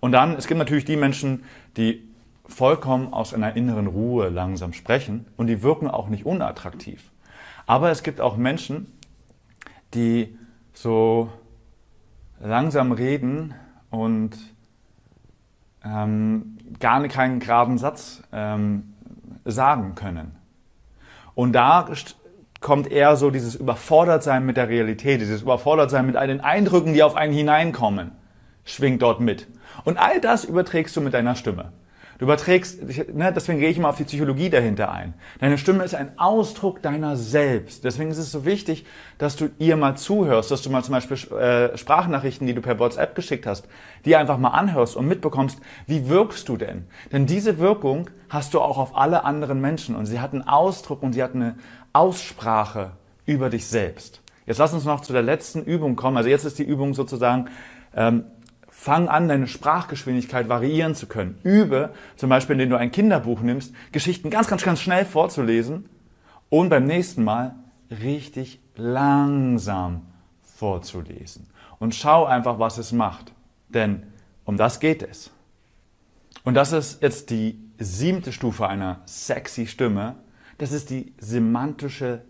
Und 0.00 0.12
dann, 0.12 0.36
es 0.36 0.46
gibt 0.46 0.58
natürlich 0.58 0.84
die 0.84 0.96
Menschen, 0.96 1.44
die 1.76 2.08
vollkommen 2.46 3.12
aus 3.12 3.34
einer 3.34 3.56
inneren 3.56 3.86
Ruhe 3.86 4.28
langsam 4.28 4.72
sprechen 4.72 5.26
und 5.36 5.48
die 5.48 5.62
wirken 5.62 5.88
auch 5.88 6.08
nicht 6.08 6.24
unattraktiv. 6.24 7.10
Aber 7.66 7.90
es 7.90 8.02
gibt 8.02 8.20
auch 8.20 8.36
Menschen, 8.36 8.92
die 9.94 10.36
so 10.72 11.30
langsam 12.40 12.92
reden 12.92 13.54
und 13.90 14.36
ähm, 15.84 16.58
gar 16.80 17.06
keinen 17.08 17.40
geraden 17.40 17.78
Satz 17.78 18.22
ähm, 18.32 18.94
sagen 19.44 19.94
können. 19.94 20.36
Und 21.34 21.52
da 21.52 21.88
kommt 22.60 22.90
eher 22.90 23.16
so 23.16 23.30
dieses 23.30 23.54
Überfordertsein 23.54 24.44
mit 24.44 24.56
der 24.56 24.68
Realität, 24.68 25.20
dieses 25.20 25.42
Überfordertsein 25.42 26.06
mit 26.06 26.16
all 26.16 26.26
den 26.26 26.40
Eindrücken, 26.40 26.94
die 26.94 27.02
auf 27.02 27.14
einen 27.14 27.32
hineinkommen, 27.32 28.12
schwingt 28.64 29.02
dort 29.02 29.20
mit. 29.20 29.46
Und 29.84 29.98
all 29.98 30.20
das 30.20 30.44
überträgst 30.44 30.96
du 30.96 31.00
mit 31.00 31.14
deiner 31.14 31.34
Stimme. 31.34 31.72
Du 32.18 32.24
überträgst, 32.24 32.82
ne, 33.14 33.32
deswegen 33.32 33.60
gehe 33.60 33.68
ich 33.68 33.78
mal 33.78 33.90
auf 33.90 33.96
die 33.96 34.04
Psychologie 34.04 34.50
dahinter 34.50 34.90
ein. 34.90 35.14
Deine 35.38 35.56
Stimme 35.56 35.84
ist 35.84 35.94
ein 35.94 36.18
Ausdruck 36.18 36.82
deiner 36.82 37.16
selbst. 37.16 37.84
Deswegen 37.84 38.10
ist 38.10 38.18
es 38.18 38.32
so 38.32 38.44
wichtig, 38.44 38.84
dass 39.18 39.36
du 39.36 39.50
ihr 39.58 39.76
mal 39.76 39.96
zuhörst, 39.96 40.50
dass 40.50 40.62
du 40.62 40.70
mal 40.70 40.82
zum 40.82 40.94
Beispiel 40.94 41.16
äh, 41.38 41.78
Sprachnachrichten, 41.78 42.44
die 42.48 42.54
du 42.54 42.60
per 42.60 42.80
WhatsApp 42.80 43.14
geschickt 43.14 43.46
hast, 43.46 43.68
die 44.04 44.16
einfach 44.16 44.36
mal 44.36 44.48
anhörst 44.48 44.96
und 44.96 45.06
mitbekommst, 45.06 45.60
wie 45.86 46.08
wirkst 46.08 46.48
du 46.48 46.56
denn? 46.56 46.86
Denn 47.12 47.26
diese 47.26 47.58
Wirkung 47.58 48.10
hast 48.28 48.52
du 48.52 48.60
auch 48.60 48.78
auf 48.78 48.96
alle 48.96 49.24
anderen 49.24 49.60
Menschen 49.60 49.94
und 49.94 50.06
sie 50.06 50.18
hat 50.18 50.32
einen 50.32 50.46
Ausdruck 50.46 51.04
und 51.04 51.12
sie 51.12 51.22
hat 51.22 51.36
eine 51.36 51.54
Aussprache 51.92 52.90
über 53.26 53.48
dich 53.48 53.66
selbst. 53.66 54.22
Jetzt 54.44 54.58
lass 54.58 54.72
uns 54.72 54.84
noch 54.84 55.02
zu 55.02 55.12
der 55.12 55.22
letzten 55.22 55.62
Übung 55.62 55.94
kommen. 55.94 56.16
Also 56.16 56.30
jetzt 56.30 56.44
ist 56.44 56.58
die 56.58 56.64
Übung 56.64 56.94
sozusagen, 56.94 57.48
ähm, 57.94 58.24
Fang 58.88 59.10
an, 59.10 59.28
deine 59.28 59.46
Sprachgeschwindigkeit 59.46 60.48
variieren 60.48 60.94
zu 60.94 61.08
können. 61.08 61.38
Übe, 61.42 61.92
zum 62.16 62.30
Beispiel, 62.30 62.54
indem 62.54 62.70
du 62.70 62.78
ein 62.78 62.90
Kinderbuch 62.90 63.42
nimmst, 63.42 63.74
Geschichten 63.92 64.30
ganz, 64.30 64.48
ganz, 64.48 64.62
ganz 64.62 64.80
schnell 64.80 65.04
vorzulesen 65.04 65.90
und 66.48 66.70
beim 66.70 66.86
nächsten 66.86 67.22
Mal 67.22 67.54
richtig 67.90 68.60
langsam 68.76 70.06
vorzulesen. 70.40 71.48
Und 71.78 71.94
schau 71.94 72.24
einfach, 72.24 72.58
was 72.58 72.78
es 72.78 72.92
macht. 72.92 73.34
Denn 73.68 74.04
um 74.46 74.56
das 74.56 74.80
geht 74.80 75.02
es. 75.02 75.32
Und 76.44 76.54
das 76.54 76.72
ist 76.72 77.02
jetzt 77.02 77.28
die 77.28 77.60
siebte 77.78 78.32
Stufe 78.32 78.68
einer 78.68 79.02
sexy 79.04 79.66
Stimme. 79.66 80.14
Das 80.56 80.72
ist 80.72 80.88
die 80.88 81.12
semantische 81.18 82.22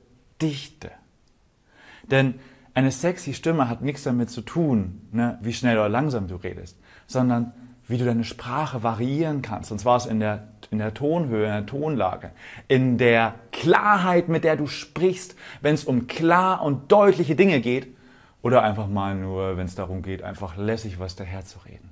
Dichte. 0.42 0.90
Denn 2.10 2.40
eine 2.78 2.92
sexy 2.92 3.34
Stimme 3.34 3.68
hat 3.68 3.82
nichts 3.82 4.04
damit 4.04 4.30
zu 4.30 4.40
tun, 4.40 5.00
ne, 5.10 5.36
wie 5.42 5.52
schnell 5.52 5.76
oder 5.78 5.88
langsam 5.88 6.28
du 6.28 6.36
redest, 6.36 6.78
sondern 7.08 7.52
wie 7.88 7.98
du 7.98 8.04
deine 8.04 8.22
Sprache 8.22 8.84
variieren 8.84 9.42
kannst. 9.42 9.72
Und 9.72 9.80
zwar 9.80 10.08
in 10.08 10.20
der, 10.20 10.46
in 10.70 10.78
der 10.78 10.94
Tonhöhe, 10.94 11.46
in 11.46 11.52
der 11.52 11.66
Tonlage, 11.66 12.30
in 12.68 12.96
der 12.96 13.34
Klarheit, 13.50 14.28
mit 14.28 14.44
der 14.44 14.54
du 14.54 14.68
sprichst, 14.68 15.34
wenn 15.60 15.74
es 15.74 15.84
um 15.84 16.06
klar 16.06 16.62
und 16.62 16.92
deutliche 16.92 17.34
Dinge 17.34 17.60
geht, 17.60 17.88
oder 18.42 18.62
einfach 18.62 18.86
mal 18.86 19.16
nur, 19.16 19.56
wenn 19.56 19.66
es 19.66 19.74
darum 19.74 20.02
geht, 20.02 20.22
einfach 20.22 20.56
lässig 20.56 21.00
was 21.00 21.16
daherzureden. 21.16 21.90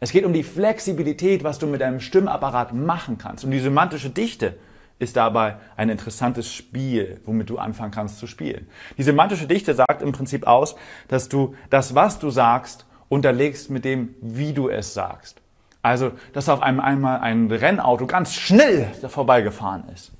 Es 0.00 0.10
geht 0.10 0.24
um 0.24 0.32
die 0.32 0.42
Flexibilität, 0.42 1.44
was 1.44 1.58
du 1.58 1.66
mit 1.66 1.82
deinem 1.82 2.00
Stimmapparat 2.00 2.72
machen 2.72 3.18
kannst, 3.18 3.44
um 3.44 3.50
die 3.50 3.60
semantische 3.60 4.08
Dichte 4.08 4.56
ist 4.98 5.16
dabei 5.16 5.56
ein 5.76 5.88
interessantes 5.88 6.52
Spiel, 6.52 7.20
womit 7.24 7.50
du 7.50 7.58
anfangen 7.58 7.90
kannst 7.90 8.18
zu 8.18 8.26
spielen. 8.26 8.68
Die 8.96 9.02
semantische 9.02 9.46
Dichte 9.46 9.74
sagt 9.74 10.02
im 10.02 10.12
Prinzip 10.12 10.46
aus, 10.46 10.76
dass 11.08 11.28
du 11.28 11.54
das, 11.70 11.94
was 11.94 12.18
du 12.18 12.30
sagst, 12.30 12.86
unterlegst 13.08 13.70
mit 13.70 13.84
dem, 13.84 14.14
wie 14.20 14.52
du 14.52 14.68
es 14.68 14.94
sagst. 14.94 15.40
Also, 15.82 16.12
dass 16.32 16.48
auf 16.48 16.62
einmal 16.62 17.20
ein 17.20 17.50
Rennauto 17.50 18.06
ganz 18.06 18.34
schnell 18.34 18.86
vorbeigefahren 19.06 19.84
ist. 19.92 20.12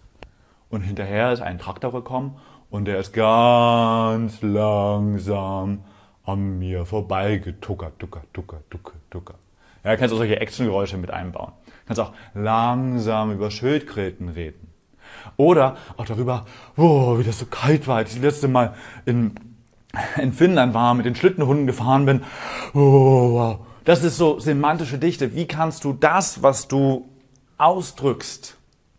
Und 0.68 0.82
hinterher 0.82 1.32
ist 1.32 1.40
ein 1.40 1.58
Traktor 1.58 1.92
gekommen 1.92 2.36
und 2.68 2.86
der 2.86 2.98
ist 2.98 3.12
ganz 3.12 4.42
langsam 4.42 5.84
an 6.24 6.58
mir 6.58 6.84
vorbeigetuckert, 6.84 7.98
tucker, 7.98 8.22
tucker, 8.32 8.60
tucker, 8.68 8.92
tucker. 9.10 9.34
Ja, 9.84 9.96
kannst 9.96 10.14
auch 10.14 10.18
solche 10.18 10.40
Actiongeräusche 10.40 10.96
mit 10.96 11.10
einbauen. 11.10 11.52
Kannst 11.86 12.00
auch 12.00 12.12
langsam 12.34 13.32
über 13.32 13.50
Schildkröten 13.50 14.28
reden. 14.28 14.68
Oder 15.36 15.76
auch 15.96 16.06
darüber, 16.06 16.46
oh, 16.76 17.18
wie 17.18 17.24
das 17.24 17.38
so 17.38 17.46
kalt 17.46 17.86
war, 17.86 17.96
als 17.98 18.10
ich 18.10 18.16
das 18.16 18.32
letzte 18.32 18.48
Mal 18.48 18.74
in, 19.04 19.32
in 20.16 20.32
Finnland 20.32 20.74
war, 20.74 20.94
mit 20.94 21.06
den 21.06 21.14
Schlittenhunden 21.14 21.66
gefahren 21.66 22.06
bin. 22.06 22.22
Oh, 22.72 23.32
wow. 23.32 23.58
Das 23.84 24.02
ist 24.02 24.16
so 24.16 24.38
semantische 24.38 24.98
Dichte. 24.98 25.34
Wie 25.34 25.46
kannst 25.46 25.84
du 25.84 25.92
das, 25.92 26.42
was 26.42 26.68
du 26.68 27.08
ausdrückst, 27.58 28.56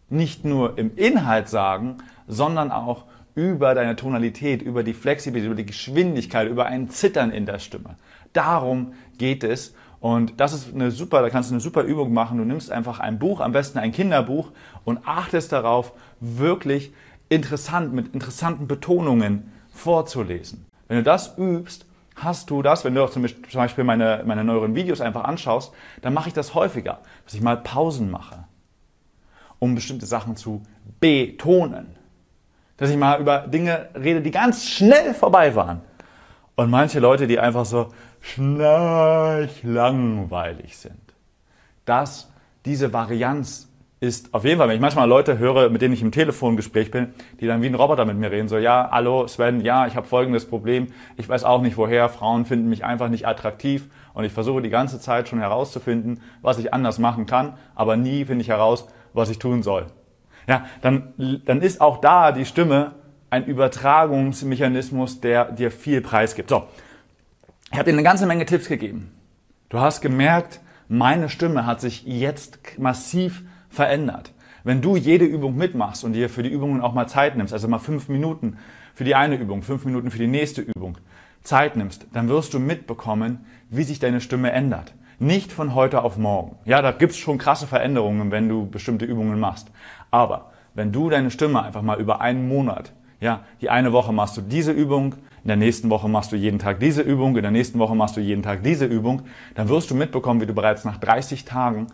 nicht 0.09 0.45
nur 0.45 0.77
im 0.77 0.95
Inhalt 0.95 1.49
sagen, 1.49 1.97
sondern 2.27 2.71
auch 2.71 3.05
über 3.33 3.75
deine 3.75 3.95
Tonalität, 3.95 4.61
über 4.61 4.83
die 4.83 4.93
Flexibilität, 4.93 5.47
über 5.47 5.55
die 5.55 5.65
Geschwindigkeit, 5.65 6.47
über 6.47 6.67
ein 6.67 6.89
Zittern 6.89 7.31
in 7.31 7.45
der 7.45 7.59
Stimme. 7.59 7.97
Darum 8.33 8.93
geht 9.17 9.43
es. 9.43 9.73
Und 10.05 10.39
das 10.39 10.53
ist 10.53 10.71
eine 10.71 10.91
super, 10.91 11.23
da 11.23 11.31
kannst 11.31 11.49
du 11.49 11.55
eine 11.55 11.61
super 11.61 11.81
Übung 11.81 12.13
machen. 12.13 12.37
Du 12.37 12.43
nimmst 12.43 12.71
einfach 12.71 12.99
ein 12.99 13.17
Buch, 13.17 13.39
am 13.39 13.53
besten 13.53 13.79
ein 13.79 13.91
Kinderbuch 13.91 14.51
und 14.83 14.99
achtest 15.07 15.51
darauf, 15.51 15.93
wirklich 16.19 16.93
interessant, 17.27 17.91
mit 17.91 18.13
interessanten 18.13 18.67
Betonungen 18.67 19.51
vorzulesen. 19.73 20.67
Wenn 20.87 20.97
du 20.97 21.03
das 21.03 21.39
übst, 21.39 21.87
hast 22.15 22.51
du 22.51 22.61
das, 22.61 22.85
wenn 22.85 22.93
du 22.93 23.03
auch 23.03 23.09
zum 23.09 23.25
Beispiel 23.51 23.83
meine, 23.83 24.21
meine 24.27 24.43
neueren 24.43 24.75
Videos 24.75 25.01
einfach 25.01 25.23
anschaust, 25.23 25.73
dann 26.03 26.13
mache 26.13 26.27
ich 26.27 26.35
das 26.35 26.53
häufiger, 26.53 26.99
dass 27.23 27.33
ich 27.33 27.41
mal 27.41 27.57
Pausen 27.57 28.11
mache, 28.11 28.43
um 29.57 29.73
bestimmte 29.73 30.05
Sachen 30.05 30.35
zu 30.35 30.61
betonen. 30.99 31.95
Dass 32.77 32.91
ich 32.91 32.97
mal 32.97 33.19
über 33.19 33.39
Dinge 33.47 33.89
rede, 33.95 34.21
die 34.21 34.29
ganz 34.29 34.67
schnell 34.67 35.15
vorbei 35.15 35.55
waren. 35.55 35.81
Und 36.55 36.69
manche 36.69 36.99
Leute, 36.99 37.25
die 37.25 37.39
einfach 37.39 37.65
so 37.65 37.89
schnarchlangweilig 38.25 40.77
sind. 40.77 40.99
Das, 41.85 42.31
diese 42.65 42.91
Varianz 42.91 43.71
ist 43.99 44.33
auf 44.33 44.43
jeden 44.43 44.57
Fall, 44.57 44.67
wenn 44.67 44.75
ich 44.75 44.81
manchmal 44.81 45.07
Leute 45.07 45.37
höre, 45.37 45.69
mit 45.69 45.83
denen 45.83 45.93
ich 45.93 46.01
im 46.01 46.11
Telefongespräch 46.11 46.89
bin, 46.89 47.13
die 47.39 47.45
dann 47.47 47.61
wie 47.61 47.67
ein 47.67 47.75
Roboter 47.75 48.03
mit 48.03 48.17
mir 48.17 48.31
reden, 48.31 48.47
so, 48.47 48.57
ja, 48.57 48.89
hallo 48.91 49.27
Sven, 49.27 49.61
ja, 49.61 49.85
ich 49.85 49.95
habe 49.95 50.07
folgendes 50.07 50.47
Problem, 50.47 50.87
ich 51.17 51.29
weiß 51.29 51.43
auch 51.43 51.61
nicht 51.61 51.77
woher, 51.77 52.09
Frauen 52.09 52.45
finden 52.45 52.67
mich 52.67 52.83
einfach 52.83 53.09
nicht 53.09 53.27
attraktiv 53.27 53.87
und 54.13 54.25
ich 54.25 54.33
versuche 54.33 54.63
die 54.63 54.69
ganze 54.69 54.99
Zeit 54.99 55.29
schon 55.29 55.39
herauszufinden, 55.39 56.19
was 56.41 56.57
ich 56.57 56.73
anders 56.73 56.97
machen 56.97 57.27
kann, 57.27 57.53
aber 57.75 57.95
nie 57.95 58.25
finde 58.25 58.41
ich 58.41 58.49
heraus, 58.49 58.87
was 59.13 59.29
ich 59.29 59.37
tun 59.37 59.61
soll. 59.61 59.85
Ja, 60.47 60.65
dann, 60.81 61.13
dann 61.45 61.61
ist 61.61 61.79
auch 61.79 62.01
da 62.01 62.31
die 62.31 62.45
Stimme 62.45 62.93
ein 63.29 63.45
Übertragungsmechanismus, 63.45 65.21
der 65.21 65.51
dir 65.51 65.69
viel 65.71 66.01
Preis 66.01 66.33
gibt. 66.35 66.49
So, 66.49 66.63
ich 67.75 67.79
habe 67.79 67.91
dir 67.91 67.97
eine 67.97 68.03
ganze 68.03 68.25
Menge 68.25 68.45
Tipps 68.45 68.69
gegeben. 68.69 69.11
Du 69.67 69.79
hast 69.79 69.99
gemerkt, 69.99 70.61
meine 70.87 71.27
Stimme 71.27 71.65
hat 71.65 71.81
sich 71.81 72.05
jetzt 72.05 72.79
massiv 72.79 73.43
verändert. 73.67 74.31
Wenn 74.63 74.81
du 74.81 74.95
jede 74.95 75.25
Übung 75.25 75.57
mitmachst 75.57 76.05
und 76.05 76.13
dir 76.13 76.29
für 76.29 76.41
die 76.41 76.49
Übungen 76.49 76.79
auch 76.79 76.93
mal 76.93 77.07
Zeit 77.07 77.35
nimmst, 77.35 77.51
also 77.51 77.67
mal 77.67 77.79
fünf 77.79 78.07
Minuten 78.07 78.55
für 78.93 79.03
die 79.03 79.13
eine 79.13 79.35
Übung, 79.35 79.61
fünf 79.61 79.83
Minuten 79.83 80.09
für 80.09 80.19
die 80.19 80.27
nächste 80.27 80.61
Übung, 80.61 80.97
Zeit 81.43 81.75
nimmst, 81.75 82.07
dann 82.13 82.29
wirst 82.29 82.53
du 82.53 82.59
mitbekommen, 82.59 83.45
wie 83.69 83.83
sich 83.83 83.99
deine 83.99 84.21
Stimme 84.21 84.53
ändert. 84.53 84.93
Nicht 85.19 85.51
von 85.51 85.75
heute 85.75 86.01
auf 86.01 86.15
morgen. 86.15 86.55
Ja, 86.63 86.81
da 86.81 86.93
gibt's 86.93 87.17
schon 87.17 87.39
krasse 87.39 87.67
Veränderungen, 87.67 88.31
wenn 88.31 88.47
du 88.47 88.69
bestimmte 88.69 89.03
Übungen 89.03 89.37
machst. 89.37 89.69
Aber 90.11 90.53
wenn 90.75 90.93
du 90.93 91.09
deine 91.09 91.29
Stimme 91.29 91.61
einfach 91.61 91.81
mal 91.81 91.99
über 91.99 92.21
einen 92.21 92.47
Monat, 92.47 92.93
ja, 93.25 93.41
die 93.59 93.71
eine 93.71 93.91
Woche 93.91 94.13
machst 94.13 94.37
du 94.37 94.41
diese 94.41 94.71
Übung, 94.71 95.15
in 95.43 95.47
der 95.47 95.57
nächsten 95.57 95.89
Woche 95.89 96.07
machst 96.07 96.31
du 96.31 96.35
jeden 96.35 96.59
Tag 96.59 96.79
diese 96.79 97.01
Übung, 97.01 97.35
in 97.35 97.41
der 97.41 97.51
nächsten 97.51 97.79
Woche 97.79 97.95
machst 97.95 98.15
du 98.15 98.21
jeden 98.21 98.43
Tag 98.43 98.61
diese 98.63 98.85
Übung, 98.85 99.23
dann 99.55 99.67
wirst 99.67 99.89
du 99.89 99.95
mitbekommen, 99.95 100.41
wie 100.41 100.45
du 100.45 100.53
bereits 100.53 100.85
nach 100.85 100.97
30 100.97 101.43
Tagen 101.43 101.87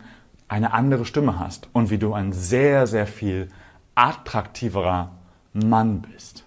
eine 0.46 0.74
andere 0.74 1.06
Stimme 1.06 1.40
hast 1.40 1.70
und 1.72 1.90
wie 1.90 1.96
du 1.96 2.12
ein 2.12 2.32
sehr, 2.32 2.86
sehr 2.86 3.06
viel 3.06 3.48
attraktiverer 3.94 5.12
Mann 5.54 6.02
bist. 6.02 6.44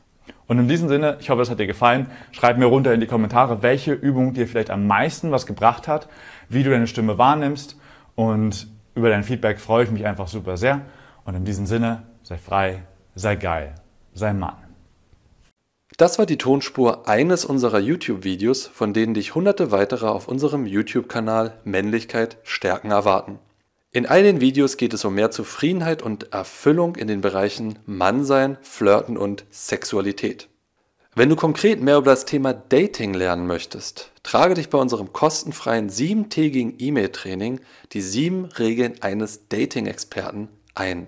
Und 0.47 0.59
in 0.59 0.67
diesem 0.67 0.87
Sinne, 0.87 1.17
ich 1.19 1.31
hoffe, 1.31 1.41
es 1.41 1.49
hat 1.49 1.59
dir 1.59 1.65
gefallen. 1.65 2.05
Schreib 2.31 2.59
mir 2.59 2.65
runter 2.65 2.93
in 2.93 2.99
die 2.99 3.07
Kommentare, 3.07 3.63
welche 3.63 3.93
Übung 3.93 4.33
dir 4.33 4.47
vielleicht 4.47 4.69
am 4.69 4.85
meisten 4.85 5.31
was 5.31 5.47
gebracht 5.47 5.87
hat, 5.87 6.07
wie 6.49 6.61
du 6.61 6.69
deine 6.69 6.85
Stimme 6.85 7.17
wahrnimmst. 7.17 7.79
Und 8.13 8.67
über 8.93 9.09
dein 9.09 9.23
Feedback 9.23 9.59
freue 9.59 9.85
ich 9.85 9.91
mich 9.91 10.05
einfach 10.05 10.27
super 10.27 10.57
sehr. 10.57 10.81
Und 11.23 11.33
in 11.33 11.45
diesem 11.45 11.65
Sinne, 11.65 12.03
sei 12.21 12.37
frei, 12.37 12.83
sei 13.15 13.35
geil, 13.35 13.73
sei 14.13 14.33
Mann. 14.33 14.64
Das 15.97 16.19
war 16.19 16.25
die 16.25 16.37
Tonspur 16.37 17.07
eines 17.07 17.45
unserer 17.45 17.79
YouTube-Videos, 17.79 18.67
von 18.67 18.93
denen 18.93 19.13
dich 19.13 19.33
hunderte 19.33 19.71
weitere 19.71 20.07
auf 20.07 20.27
unserem 20.27 20.65
YouTube-Kanal 20.65 21.57
Männlichkeit 21.63 22.37
stärken 22.43 22.91
erwarten. 22.91 23.39
In 23.91 24.05
all 24.05 24.23
den 24.23 24.41
Videos 24.41 24.75
geht 24.75 24.93
es 24.93 25.05
um 25.05 25.15
mehr 25.15 25.31
Zufriedenheit 25.31 26.01
und 26.01 26.33
Erfüllung 26.33 26.97
in 26.97 27.07
den 27.07 27.21
Bereichen 27.21 27.79
Mannsein, 27.85 28.57
Flirten 28.61 29.15
und 29.15 29.45
Sexualität. 29.51 30.49
Wenn 31.15 31.29
du 31.29 31.37
konkret 31.37 31.81
mehr 31.81 31.95
über 31.95 32.11
das 32.11 32.25
Thema 32.25 32.53
Dating 32.53 33.13
lernen 33.13 33.47
möchtest, 33.47 34.11
trage 34.21 34.55
dich 34.55 34.69
bei 34.69 34.77
unserem 34.77 35.13
kostenfreien 35.13 35.89
siebentägigen 35.89 36.75
E-Mail-Training 36.77 37.61
die 37.93 38.01
sieben 38.01 38.43
Regeln 38.43 39.01
eines 39.01 39.47
Dating-Experten 39.47 40.49
ein. 40.73 41.07